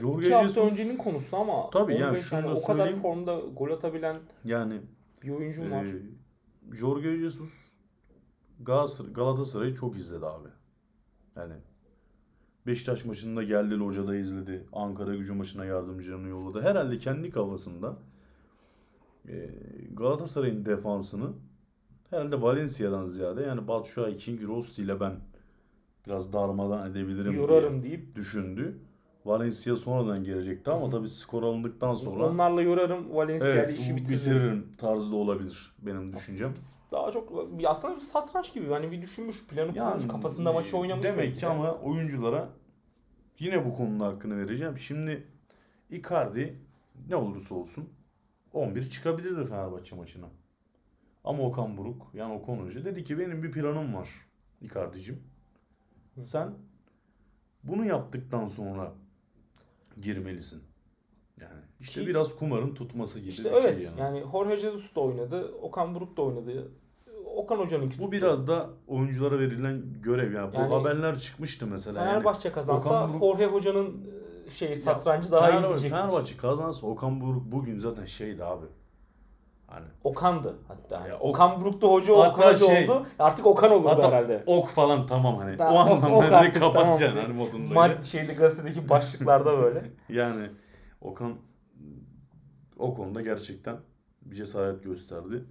Jorge 0.00 0.26
İki 0.26 0.34
hafta 0.34 0.48
Jesus 0.48 0.72
öncenin 0.72 0.96
konusu 0.96 1.36
ama 1.36 1.70
Tabii 1.70 1.94
yani 1.94 2.04
15 2.10 2.24
şunu 2.24 2.42
da 2.42 2.54
o 2.54 2.62
kadar 2.62 2.96
formda 3.02 3.40
gol 3.40 3.70
atabilen 3.70 4.16
yani 4.44 4.80
bir 5.22 5.30
oyuncum 5.30 5.70
var. 5.70 5.84
e, 5.84 6.02
Jorge 6.72 7.16
Jesus 7.16 7.70
Galatasaray'ı 9.14 9.74
çok 9.74 9.96
izledi 9.96 10.26
abi. 10.26 10.48
Yani 11.36 11.54
Beşiktaş 12.66 13.04
maçında 13.04 13.42
geldi 13.42 13.74
Hoca 13.74 14.06
da 14.06 14.16
izledi. 14.16 14.66
Ankara 14.72 15.16
gücü 15.16 15.32
maçına 15.32 15.64
yardımcılarını 15.64 16.28
yolladı. 16.28 16.62
Herhalde 16.62 16.98
kendi 16.98 17.30
kafasında 17.30 17.96
e, 19.28 19.50
Galatasaray'ın 19.92 20.64
defansını 20.64 21.32
herhalde 22.10 22.42
Valencia'dan 22.42 23.06
ziyade 23.06 23.42
yani 23.42 23.68
Batshuayi, 23.68 24.16
King 24.16 24.42
Rossi 24.42 24.82
ile 24.82 25.00
ben 25.00 25.16
biraz 26.06 26.32
darmadan 26.32 26.90
edebilirim 26.90 27.32
diye 27.32 27.42
Yorarım 27.42 27.82
deyip 27.82 28.16
düşündü. 28.16 28.78
Valencia 29.24 29.76
sonradan 29.76 30.24
gelecekti 30.24 30.70
ama 30.70 30.90
tabii 30.90 31.08
skor 31.08 31.42
alındıktan 31.42 31.94
sonra 31.94 32.26
onlarla 32.26 32.62
yorarım 32.62 33.14
Valencia'yla 33.14 33.60
evet 33.60 33.78
işi 33.78 33.96
bitiririm. 33.96 34.20
bitiririm 34.20 34.76
tarzı 34.78 35.12
da 35.12 35.16
olabilir 35.16 35.74
benim 35.78 36.12
düşüncem. 36.12 36.54
Daha 36.92 37.12
çok 37.12 37.48
aslında 37.66 37.96
bir 37.96 38.00
satranç 38.00 38.54
gibi 38.54 38.68
hani 38.68 38.90
bir 38.92 39.02
düşünmüş 39.02 39.46
planı 39.46 39.74
kurmuş 39.74 40.08
kafasında 40.08 40.52
maçı 40.52 40.78
oynamış 40.78 41.06
Demek 41.06 41.34
ki 41.34 41.40
de. 41.40 41.46
ama 41.46 41.72
oyunculara 41.72 42.48
yine 43.38 43.64
bu 43.64 43.76
konunun 43.76 44.00
hakkını 44.00 44.38
vereceğim. 44.38 44.78
Şimdi 44.78 45.26
Icardi 45.90 46.58
ne 47.08 47.16
olursa 47.16 47.54
olsun 47.54 47.88
11 48.52 48.90
çıkabilirdi 48.90 49.46
Fenerbahçe 49.46 49.96
maçına. 49.96 50.26
Ama 51.24 51.42
Okan 51.42 51.76
Buruk 51.76 52.06
yani 52.14 52.34
Okan 52.34 52.56
Hoca 52.56 52.84
dedi 52.84 53.04
ki 53.04 53.18
benim 53.18 53.42
bir 53.42 53.52
planım 53.52 53.94
var 53.94 54.08
Icardi'cim. 54.60 55.22
Sen 56.22 56.52
bunu 57.64 57.86
yaptıktan 57.86 58.48
sonra 58.48 58.92
girmelisin. 60.00 60.62
Yani 61.40 61.60
işte 61.80 62.00
Ki- 62.00 62.06
biraz 62.06 62.36
kumarın 62.36 62.74
tutması 62.74 63.20
gibi 63.20 63.28
İşte 63.28 63.44
bir 63.50 63.56
evet 63.56 63.78
şey 63.80 63.86
yani. 63.88 64.00
yani 64.00 64.24
Jorge 64.32 64.56
Jesus 64.56 64.94
da 64.94 65.00
oynadı, 65.00 65.52
Okan 65.62 65.94
Buruk 65.94 66.16
da 66.16 66.22
oynadı. 66.22 66.68
Okan 67.36 67.56
Hoca'nınki 67.58 67.98
Bu 67.98 68.02
tuttu. 68.02 68.12
biraz 68.12 68.46
da 68.48 68.70
oyunculara 68.86 69.38
verilen 69.38 69.82
görev 70.02 70.32
yani. 70.32 70.52
Bu 70.52 70.56
Yani 70.56 70.74
haberler 70.74 71.18
çıkmıştı 71.18 71.66
mesela. 71.66 71.98
Yani 72.00 72.08
Fenerbahçe 72.10 72.52
kazansa 72.52 72.88
Okan 72.88 73.10
Buruk- 73.12 73.20
Jorge 73.20 73.46
Hoca'nın 73.46 74.06
e, 74.46 74.50
şey 74.50 74.76
satrancı 74.76 75.26
Ya, 75.26 75.32
daha 75.32 75.48
iyi 75.48 75.52
Fenerbahçe, 75.52 75.68
gidecek. 75.78 75.90
Fenerbahçe 75.90 76.36
kazansa 76.36 76.86
Okan 76.86 77.20
Buruk 77.20 77.52
bugün 77.52 77.78
zaten 77.78 78.04
şeydi 78.04 78.44
abi. 78.44 78.66
Hani 79.70 79.86
Okan'dı 80.04 80.54
hatta. 80.68 81.08
Ya, 81.08 81.18
o- 81.18 81.28
Okan 81.28 81.60
Buruk 81.60 81.82
da 81.82 81.86
hoca, 81.86 82.16
Hatta 82.18 82.30
Okan 82.32 82.54
Hoca 82.54 82.66
şey- 82.66 82.84
oldu. 82.90 83.06
Artık 83.18 83.46
Okan 83.46 83.72
olurdu 83.72 83.88
hatta 83.88 84.08
herhalde. 84.08 84.42
ok 84.46 84.68
falan 84.68 85.06
tamam 85.06 85.36
hani. 85.36 85.56
Tamam, 85.56 85.88
o 85.88 85.94
ok- 85.94 86.04
anlamda 86.04 86.16
ok 86.26 86.32
artık, 86.32 86.62
kapatacaksın 86.62 87.06
tamam. 87.06 87.22
hani 87.24 87.32
modundaydı. 87.34 87.74
Mad 87.74 88.02
şeyde 88.02 88.34
gazetedeki 88.34 88.88
başlıklarda 88.88 89.58
böyle. 89.62 89.82
Yani 90.08 90.46
Okan 91.00 91.32
o 92.78 92.94
konuda 92.94 93.20
gerçekten 93.20 93.76
bir 94.22 94.36
cesaret 94.36 94.84
gösterdi. 94.84 95.44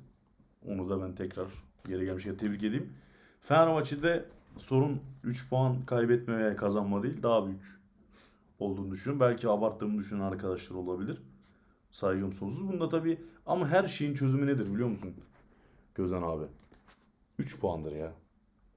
Onu 0.68 0.90
da 0.90 1.02
ben 1.02 1.16
tekrar 1.16 1.48
geri 1.88 2.06
gelmişken 2.06 2.36
tebrik 2.38 2.64
edeyim. 2.64 2.94
Fenerbahçe'de 3.42 4.26
sorun 4.58 5.02
3 5.24 5.50
puan 5.50 5.86
kaybetme 5.86 6.38
veya 6.38 6.56
kazanma 6.56 7.04
değil 7.04 7.24
daha 7.24 7.46
büyük 7.46 7.80
olduğunu 8.60 8.92
düşünüyorum. 8.92 9.28
Belki 9.30 9.50
abarttığımı 9.50 9.98
düşünen 9.98 10.22
arkadaşlar 10.22 10.76
olabilir. 10.76 11.22
Saygım 11.92 12.34
sonsuz. 12.34 12.68
Bunda 12.68 12.90
tabii 12.90 13.22
ama 13.50 13.68
her 13.68 13.88
şeyin 13.88 14.14
çözümü 14.14 14.48
nedir 14.48 14.74
biliyor 14.74 14.88
musun? 14.90 15.14
Gözen 15.96 16.22
abi. 16.22 16.44
3 17.40 17.60
puandır 17.60 17.92
ya. 17.92 18.12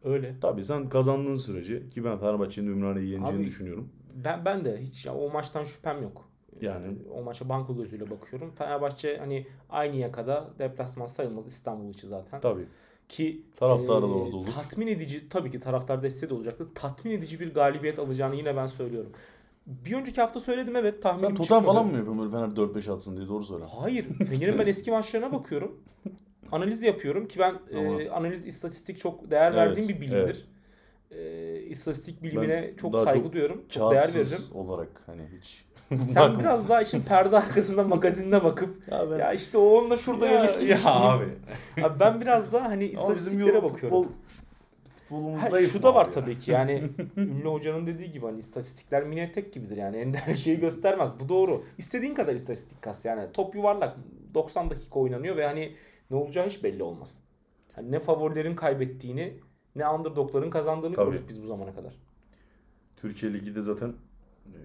Öyle. 0.05 0.35
Tabii 0.41 0.65
sen 0.65 0.89
kazandığın 0.89 1.37
sürece 1.37 1.91
ki 1.91 2.05
ben 2.05 2.19
Fenerbahçe'nin 2.19 2.67
Ümraniye'yi 2.67 3.13
yeneceğini 3.13 3.41
Abi- 3.41 3.47
düşünüyorum. 3.47 3.89
Ben 4.25 4.45
ben 4.45 4.65
de 4.65 4.81
hiç 4.81 5.07
o 5.07 5.31
maçtan 5.31 5.65
şüphem 5.65 6.03
yok. 6.03 6.29
Yani. 6.61 6.99
O 7.15 7.23
maça 7.23 7.49
banko 7.49 7.77
gözüyle 7.77 8.11
bakıyorum. 8.11 8.51
Fenerbahçe 8.51 9.17
hani 9.19 9.47
aynı 9.71 9.97
yakada 9.97 10.51
deplasman 10.59 11.07
sayılmaz 11.07 11.47
İstanbul 11.47 11.91
içi 11.91 12.07
zaten. 12.07 12.41
Tabii. 12.41 12.67
Ki 13.09 13.43
Taraftarı 13.57 14.03
da 14.03 14.07
e, 14.07 14.11
orada 14.11 14.37
olur. 14.37 14.47
Tatmin 14.47 14.87
edici 14.87 15.29
tabii 15.29 15.51
ki 15.51 15.61
taraftar 15.61 16.03
desteği 16.03 16.31
de 16.31 16.35
olacaktı. 16.35 16.69
Tatmin 16.75 17.13
edici 17.13 17.41
bir 17.41 17.55
galibiyet 17.55 17.99
alacağını 17.99 18.35
yine 18.37 18.57
ben 18.57 18.67
söylüyorum. 18.67 19.13
Bir 19.67 19.95
önceki 19.95 20.21
hafta 20.21 20.41
söyledim 20.41 20.77
evet 20.77 21.03
tahminim 21.03 21.37
Sen 21.37 21.43
çıkmadı. 21.43 21.65
falan 21.65 21.87
mı 21.87 21.97
yapıyorsun 21.97 22.19
böyle 22.19 22.31
Fener 22.31 22.67
4-5 22.67 22.93
atsın 22.93 23.17
diye 23.17 23.29
doğru 23.29 23.45
söyle. 23.45 23.65
Hayır. 23.81 24.05
Fener'in 24.05 24.59
ben 24.59 24.67
eski 24.67 24.91
maçlarına 24.91 25.33
bakıyorum. 25.33 25.81
Analiz 26.53 26.83
yapıyorum 26.83 27.29
ki 27.29 27.39
ben 27.39 27.55
e, 27.71 28.11
analiz 28.11 28.47
istatistik 28.47 28.99
çok 28.99 29.31
değer 29.31 29.57
verdiğim 29.57 29.89
bir 29.89 30.01
bilimdir. 30.01 30.17
evet. 30.17 30.49
E, 31.11 31.61
istatistik 31.63 32.23
bilimine 32.23 32.69
Ben 32.71 32.77
çok 32.77 32.95
saygı 32.95 33.23
çok 33.23 33.33
duyuyorum. 33.33 33.63
Çok 33.69 33.93
değer 33.93 34.09
veririm. 34.15 34.55
Olarak 34.55 35.03
hani 35.07 35.23
hiç. 35.39 35.65
Sen 36.13 36.39
biraz 36.41 36.69
daha 36.69 36.83
işin 36.83 37.03
perde 37.03 37.37
arkasında 37.37 37.83
magazinine 37.83 38.45
bakıp 38.45 38.89
ya 38.91 39.11
ben 39.11 39.19
ya 39.19 39.33
işte 39.33 39.59
o 39.59 39.63
onunla 39.63 39.97
şurada 39.97 40.27
ya, 40.27 40.45
yönelik 40.45 40.69
ya 40.85 40.93
abi. 40.93 41.25
Abi 41.83 42.01
ben 42.01 42.21
biraz 42.21 42.53
daha 42.53 42.69
hani 42.69 42.85
istatistiklere 42.85 43.49
yorum 43.49 43.71
bakıyorum. 43.71 44.03
futbol 44.03 44.13
futbolumuz 45.13 45.43
Ha, 45.43 45.61
şu 45.61 45.83
da 45.83 45.95
var 45.95 46.05
abi 46.05 46.09
ya. 46.09 46.15
tabii 46.15 46.39
ki 46.39 46.51
yani 46.51 46.91
ünlü 47.17 47.49
hocanın 47.49 47.87
dediği 47.87 48.11
gibi 48.13 48.27
hani 48.27 48.39
istatistikler 48.39 49.05
mini 49.05 49.21
etek 49.21 49.53
gibidir 49.53 49.77
yani 49.77 49.97
ender 49.97 50.35
şeyi 50.35 50.61
göstermez. 50.61 51.11
Bu 51.21 51.29
doğru. 51.29 51.65
İstediğin 51.79 52.15
kadar 52.15 52.35
istatistik 52.35 52.83
kas 52.83 53.05
yani 53.05 53.33
top 53.33 53.55
yuvarlak 53.55 53.97
90 54.35 54.71
dakika 54.71 55.01
oynanıyor 55.01 55.37
ve 55.37 55.47
hani 55.47 55.73
ne 56.11 56.17
olacağı 56.17 56.47
hiç 56.47 56.65
belli 56.65 56.83
olmaz. 56.83 57.19
Hani 57.73 57.93
ne 57.93 58.01
favorilerin 58.01 58.57
kaybettiğini 58.57 59.33
ne 59.77 59.89
underdogların 59.89 60.51
kazandığını 60.51 60.95
Tabii. 60.95 61.11
gördük 61.11 61.29
biz 61.29 61.43
bu 61.43 61.47
zamana 61.47 61.75
kadar. 61.75 61.93
Türkiye 62.97 63.33
Ligi 63.33 63.55
de 63.55 63.63
zaten 63.63 63.89
e, 64.47 64.59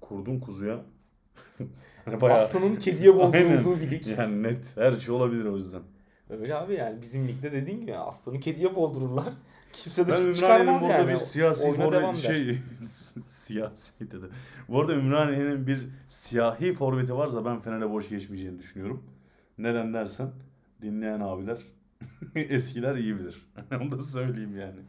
kurdun 0.00 0.40
kuzuya. 0.40 0.80
hani 2.04 2.20
bayağı 2.20 2.38
Aslanın 2.38 2.76
kediye 2.76 3.16
boğdurulduğu 3.16 3.80
bir 3.80 3.90
lig. 3.90 4.06
yani 4.18 4.42
net 4.42 4.76
her 4.76 4.92
şey 4.92 5.14
olabilir 5.14 5.44
o 5.44 5.56
yüzden. 5.56 5.82
Öyle 6.30 6.54
abi 6.54 6.74
yani 6.74 7.02
bizim 7.02 7.28
ligde 7.28 7.52
dediğin 7.52 7.80
gibi 7.80 7.96
aslanı 7.96 8.40
kediye 8.40 8.76
boğdururlar. 8.76 9.32
Kimse 9.72 10.06
de 10.08 10.12
Ben 10.12 10.32
çıkarmaz 10.32 10.82
yani. 10.82 11.12
bir 11.12 11.18
siyasi 11.18 11.68
Oyuna 11.68 11.84
forvet 11.84 12.16
şey 12.16 12.58
siyasi 13.26 14.10
dedi. 14.10 14.26
Bu 14.68 14.80
arada 14.80 14.94
Ümraniye'nin 14.94 15.66
bir 15.66 15.88
siyahi 16.08 16.74
forveti 16.74 17.14
varsa 17.16 17.44
ben 17.44 17.60
Fener'e 17.60 17.90
boş 17.90 18.08
geçmeyeceğini 18.08 18.58
düşünüyorum. 18.58 19.04
Neden 19.58 19.94
dersen 19.94 20.28
dinleyen 20.82 21.20
abiler 21.20 21.58
eskiler 22.34 22.96
iyi 22.96 23.16
bilir. 23.16 23.46
Onu 23.80 23.92
da 23.92 24.02
söyleyeyim 24.02 24.58
yani. 24.58 24.80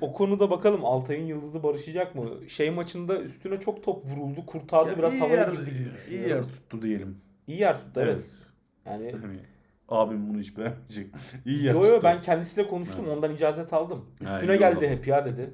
O 0.00 0.12
konuda 0.12 0.50
bakalım 0.50 0.84
Altay'ın 0.84 1.26
yıldızı 1.26 1.62
barışacak 1.62 2.14
mı? 2.14 2.28
Şey 2.48 2.70
maçında 2.70 3.20
üstüne 3.22 3.60
çok 3.60 3.84
top 3.84 4.04
vuruldu, 4.06 4.46
kurtardı 4.46 4.90
Ya 4.90 4.98
biraz 4.98 5.12
iyi 5.14 5.20
havaya 5.20 5.40
yer, 5.40 5.48
girdi 5.48 5.70
gibi 5.70 5.78
iyi 5.78 5.92
düşünüyorum. 5.94 6.30
yer 6.30 6.42
tuttu 6.42 6.82
diyelim. 6.82 7.16
İyi 7.46 7.60
yer 7.60 7.74
tuttu 7.78 8.00
evet. 8.00 8.24
Yani 8.86 9.12
Hani 9.22 9.38
abim 9.88 10.28
bunu 10.28 10.38
hiç 10.40 10.56
beğenmeyecek. 10.58 11.06
İyi 11.46 11.64
yer 11.64 11.74
yo 11.74 11.84
yo 11.84 12.00
ben 12.02 12.20
kendisiyle 12.20 12.68
konuştum 12.68 13.04
Evet. 13.06 13.16
ondan 13.16 13.34
icazet 13.34 13.72
aldım. 13.72 14.04
Ha, 14.24 14.34
Üstüne 14.36 14.56
o 14.56 14.58
geldi 14.58 14.88
hep 14.88 15.06
ya 15.06 15.24
dedi. 15.26 15.50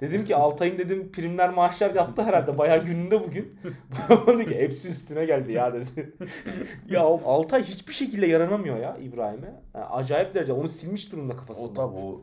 Dedim 0.00 0.24
ki 0.24 0.36
Altay'ın 0.36 0.78
dedim 0.78 1.12
primler 1.12 1.50
maaşlar 1.50 1.94
yattı 1.94 2.22
herhalde 2.22 2.58
bayağı 2.58 2.84
gününde 2.84 3.24
bugün. 3.24 3.58
Bana 4.10 4.26
dedi 4.26 4.46
ki 4.48 4.58
hepsi 4.58 4.88
üstüne 4.88 5.24
geldi 5.24 5.52
ya 5.52 5.74
dedi. 5.74 6.12
ya 6.88 7.00
Altay 7.02 7.62
hiçbir 7.62 7.92
şekilde 7.92 8.26
yaranamıyor 8.26 8.76
ya 8.78 8.96
İbrahim'e. 8.96 9.52
Yani 9.74 9.84
acayip 9.84 10.34
derece 10.34 10.52
onu 10.52 10.68
silmiş 10.68 11.12
durumda 11.12 11.36
kafasında. 11.36 11.66
O 11.68 11.72
tabi 11.72 11.96
o. 11.96 12.22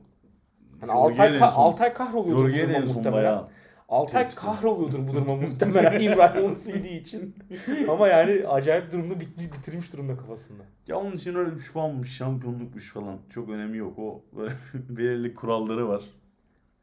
Jorge'ye 0.81 1.27
Altay, 1.27 1.39
ka- 1.39 1.53
Altay 1.55 1.93
kahroluyordur 1.93 2.38
bu 2.38 2.41
Jorge'ye 2.41 2.69
de 2.69 2.73
en 2.73 2.86
son 2.86 3.13
bayağı 3.13 3.47
Altay 3.89 4.29
kahroluyordur 4.29 5.07
bu 5.07 5.13
duruma 5.13 5.36
muhtemelen 5.36 5.99
İbrahim 6.11 6.43
onu 6.45 6.55
sildiği 6.55 7.01
için. 7.01 7.36
Ama 7.89 8.07
yani 8.07 8.47
acayip 8.47 8.91
durumda 8.91 9.13
bit- 9.19 9.53
bitirmiş 9.53 9.93
durumda 9.93 10.17
kafasında. 10.17 10.63
Ya 10.88 10.97
onun 10.97 11.11
için 11.11 11.36
öyle 11.36 11.49
3 11.51 11.73
puanmış, 11.73 12.11
şampiyonlukmuş 12.17 12.93
falan. 12.93 13.17
Çok 13.29 13.49
önemi 13.49 13.77
yok. 13.77 13.99
O 13.99 14.23
böyle 14.38 14.53
belirli 14.73 15.33
kuralları 15.33 15.88
var. 15.89 16.03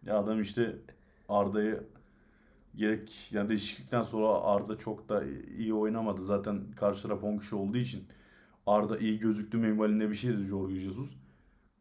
Ya 0.07 0.19
adam 0.19 0.41
işte 0.41 0.77
Arda'yı 1.29 1.83
gerek 2.75 3.29
yani 3.33 3.49
değişiklikten 3.49 4.03
sonra 4.03 4.29
Arda 4.43 4.79
çok 4.79 5.09
da 5.09 5.25
iyi 5.59 5.75
oynamadı. 5.75 6.23
Zaten 6.23 6.61
karşı 6.77 7.03
taraf 7.03 7.25
10 7.25 7.39
kişi 7.39 7.55
olduğu 7.57 7.77
için 7.79 8.05
Arda 8.67 8.99
iyi 8.99 9.19
gözüktü 9.19 9.57
minvalinde 9.59 10.11
bir 10.11 10.15
şeydi 10.15 10.47
Jorge 10.47 10.81
Jesus. 10.81 11.09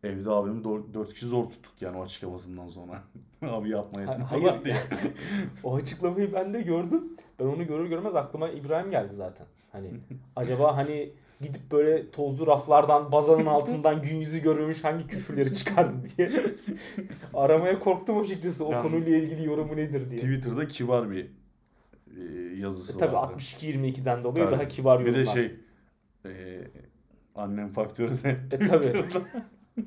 Evde 0.04 0.30
abimi 0.32 0.64
4 0.94 1.14
kişi 1.14 1.26
zor 1.26 1.44
tuttuk 1.50 1.82
yani 1.82 1.98
o 1.98 2.04
açıklamasından 2.04 2.68
sonra. 2.70 3.04
Abi 3.42 3.70
yapma 3.70 4.02
etme. 4.02 4.14
Ha- 4.16 4.32
Hayır 4.32 4.66
diye. 4.66 4.76
o 5.64 5.76
açıklamayı 5.76 6.34
ben 6.34 6.54
de 6.54 6.62
gördüm. 6.62 7.04
Ben 7.40 7.46
onu 7.46 7.68
görür 7.68 7.86
görmez 7.90 8.16
aklıma 8.16 8.50
İbrahim 8.50 8.92
geldi 8.92 9.16
zaten. 9.16 9.46
Hani 9.72 9.88
acaba 10.36 10.78
hani 10.78 11.10
gidip 11.42 11.72
böyle 11.72 12.12
tozlu 12.12 12.48
raflardan 12.48 13.12
bazanın 13.12 13.46
altından 13.46 14.02
gün 14.02 14.16
yüzü 14.16 14.40
görülmüş 14.42 14.84
hangi 14.84 15.08
küfürleri 15.08 15.54
çıkardı 15.54 15.98
diye. 16.18 16.32
Aramaya 17.34 17.80
korktum 17.80 18.20
açıkçası 18.20 18.66
o 18.66 18.72
Yani- 18.72 18.82
konuyla 18.82 19.18
ilgili 19.18 19.46
yorumu 19.48 19.76
nedir 19.76 20.10
diye. 20.10 20.20
Twitter'da 20.20 20.68
kibar 20.68 21.12
bir 21.12 21.26
e, 22.18 22.22
yazısı 22.58 22.98
E, 22.98 23.00
tabii 23.00 23.14
vardı. 23.16 23.34
62-22'den 23.38 24.24
dolayı 24.24 24.46
Tabii. 24.46 24.56
daha 24.56 24.68
kibar 24.68 25.00
Bir 25.00 25.06
yorumlar. 25.06 25.26
de 25.28 25.32
şey 25.34 25.56
e, 26.26 26.62
annem 27.36 27.70
faktörü 27.70 28.24
de 28.24 28.30
E, 28.52 28.68
tabii. 28.68 29.04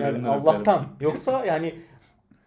Yani. 0.00 0.28
Allah'tan. 0.28 0.86
Yoksa 1.00 1.44
yani 1.44 1.74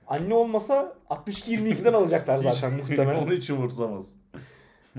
anne 0.07 0.33
olmasa 0.33 0.95
62-22'den 1.09 1.93
alacaklar 1.93 2.37
zaten 2.37 2.71
Hiç- 2.71 2.89
muhtemelen. 2.89 3.19
Onu 3.23 3.31
hiç 3.33 3.49
umursamaz. 3.49 4.05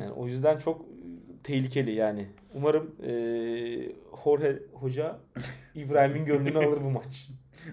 Yani 0.00 0.12
o 0.12 0.26
yüzden 0.26 0.59
çok 0.59 0.80
e, 0.80 0.84
tehlikeli 1.42 1.92
yani. 1.92 2.26
Umarım 2.55 2.94
eee 3.02 3.92
Jorge 4.24 4.62
Hoca 4.72 5.18
İbrahim'in 5.74 6.24
gönlünü 6.24 6.59
alır 6.59 6.80
bu 6.84 6.90
maç. 6.90 7.28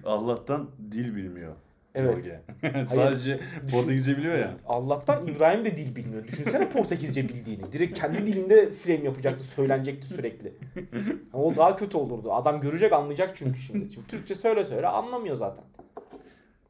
Allah'tan 0.05 0.69
dil 0.91 1.15
bilmiyor. 1.15 1.55
Evet. 1.95 2.13
Jorge. 2.13 2.41
Sadece 2.87 3.39
Portekizce 3.71 4.17
biliyor 4.17 4.37
ya. 4.37 4.57
Allah'tan 4.67 5.27
İbrahim 5.27 5.65
de 5.65 5.77
dil 5.77 5.95
bilmiyor. 5.95 6.27
Düşünsene 6.27 6.69
Portekizce 6.69 7.29
bildiğini. 7.29 7.71
Direkt 7.73 7.99
kendi 7.99 8.27
dilinde 8.27 8.71
frame 8.71 9.03
yapacaktı, 9.03 9.43
söylenecekti 9.43 10.07
sürekli. 10.07 10.53
Ama 11.33 11.43
o 11.43 11.55
daha 11.55 11.75
kötü 11.75 11.97
olurdu. 11.97 12.33
Adam 12.33 12.61
görecek, 12.61 12.93
anlayacak 12.93 13.35
çünkü 13.35 13.59
şimdi. 13.59 13.89
Şimdi 13.89 14.07
Türkçe 14.07 14.35
söyle 14.35 14.65
söyle 14.65 14.87
anlamıyor 14.87 15.35
zaten. 15.35 15.63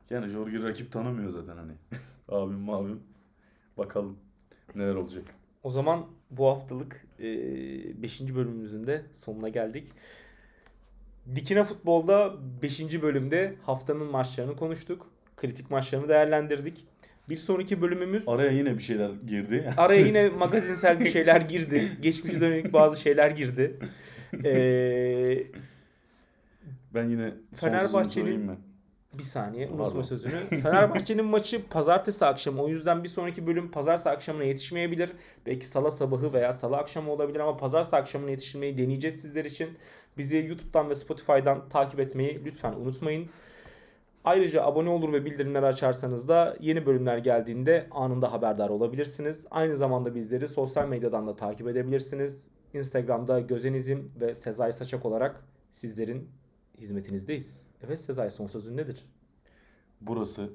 Yani 0.09 0.29
Jorge 0.29 0.63
rakip 0.63 0.91
tanımıyor 0.91 1.29
zaten 1.29 1.57
hani. 1.57 1.71
abim 2.29 2.69
abim. 2.69 3.03
Bakalım 3.77 4.17
neler 4.75 4.95
olacak. 4.95 5.23
O 5.63 5.71
zaman 5.71 6.05
bu 6.29 6.47
haftalık 6.47 7.07
5. 7.19 8.21
bölümümüzün 8.35 8.87
de 8.87 9.01
sonuna 9.11 9.49
geldik. 9.49 9.91
Dikine 11.35 11.63
Futbol'da 11.63 12.33
5. 12.61 13.01
bölümde 13.01 13.55
haftanın 13.65 14.11
maçlarını 14.11 14.55
konuştuk. 14.55 15.07
Kritik 15.37 15.71
maçlarını 15.71 16.09
değerlendirdik. 16.09 16.85
Bir 17.29 17.37
sonraki 17.37 17.81
bölümümüz 17.81 18.23
Araya 18.27 18.51
yine 18.51 18.77
bir 18.77 18.83
şeyler 18.83 19.09
girdi. 19.27 19.73
araya 19.77 20.01
yine 20.05 20.29
magazinsel 20.37 20.99
bir 20.99 21.05
şeyler 21.05 21.41
girdi. 21.41 21.91
Geçmişe 22.01 22.41
dönük 22.41 22.73
bazı 22.73 23.01
şeyler 23.01 23.31
girdi. 23.31 23.75
Ee, 24.45 25.43
Ben 26.93 27.09
yine 27.09 27.33
Fenerbahçe'nin-? 27.55 28.51
Bir 29.13 29.23
saniye 29.23 29.69
unutma 29.69 30.03
sözünü. 30.03 30.31
Fenerbahçe'nin 30.49 31.25
maçı 31.25 31.67
pazartesi 31.67 32.25
akşamı. 32.25 32.61
O 32.63 32.67
yüzden 32.67 33.03
bir 33.03 33.09
sonraki 33.09 33.47
bölüm 33.47 33.71
pazartesi 33.71 34.09
akşamına 34.09 34.43
yetişmeyebilir. 34.43 35.11
Belki 35.45 35.65
salı 35.65 35.91
sabahı 35.91 36.33
veya 36.33 36.53
salı 36.53 36.77
akşamı 36.77 37.11
olabilir 37.11 37.39
ama 37.39 37.57
pazartesi 37.57 37.95
akşamına 37.95 38.29
yetiştirmeyi 38.29 38.77
deneyeceğiz 38.77 39.21
sizler 39.21 39.45
için. 39.45 39.69
Bizi 40.17 40.37
YouTube'dan 40.37 40.89
ve 40.89 40.95
Spotify'dan 40.95 41.69
takip 41.69 41.99
etmeyi 41.99 42.45
lütfen 42.45 42.73
unutmayın. 42.73 43.29
Ayrıca 44.23 44.63
abone 44.63 44.89
olur 44.89 45.13
ve 45.13 45.25
bildirimleri 45.25 45.65
açarsanız 45.65 46.27
da 46.27 46.57
yeni 46.59 46.85
bölümler 46.85 47.17
geldiğinde 47.17 47.87
anında 47.91 48.31
haberdar 48.31 48.69
olabilirsiniz. 48.69 49.47
Aynı 49.51 49.77
zamanda 49.77 50.15
bizleri 50.15 50.47
sosyal 50.47 50.87
medyadan 50.87 51.27
da 51.27 51.35
takip 51.35 51.67
edebilirsiniz. 51.67 52.47
Instagram'da 52.73 53.39
Gözenizim 53.39 54.11
ve 54.21 54.35
Sezai 54.35 54.73
Saçak 54.73 55.05
olarak 55.05 55.43
sizlerin 55.71 56.29
hizmetinizdeyiz. 56.77 57.70
Evet 57.87 57.99
Sezai 57.99 58.31
son 58.31 58.47
sözün 58.47 58.77
nedir? 58.77 59.05
Burası 60.01 60.49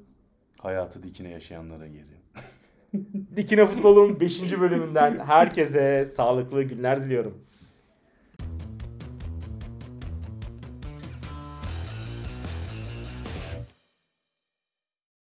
hayatı 0.60 1.02
dikine 1.02 1.30
yaşayanların 1.30 1.92
yeri. 1.92 2.16
Dikine 3.36 3.66
Futbol'un 3.66 4.20
5. 4.20 4.60
bölümünden 4.60 5.18
herkese 5.18 6.04
sağlıklı 6.04 6.62
günler 6.62 7.04
diliyorum. 7.04 7.38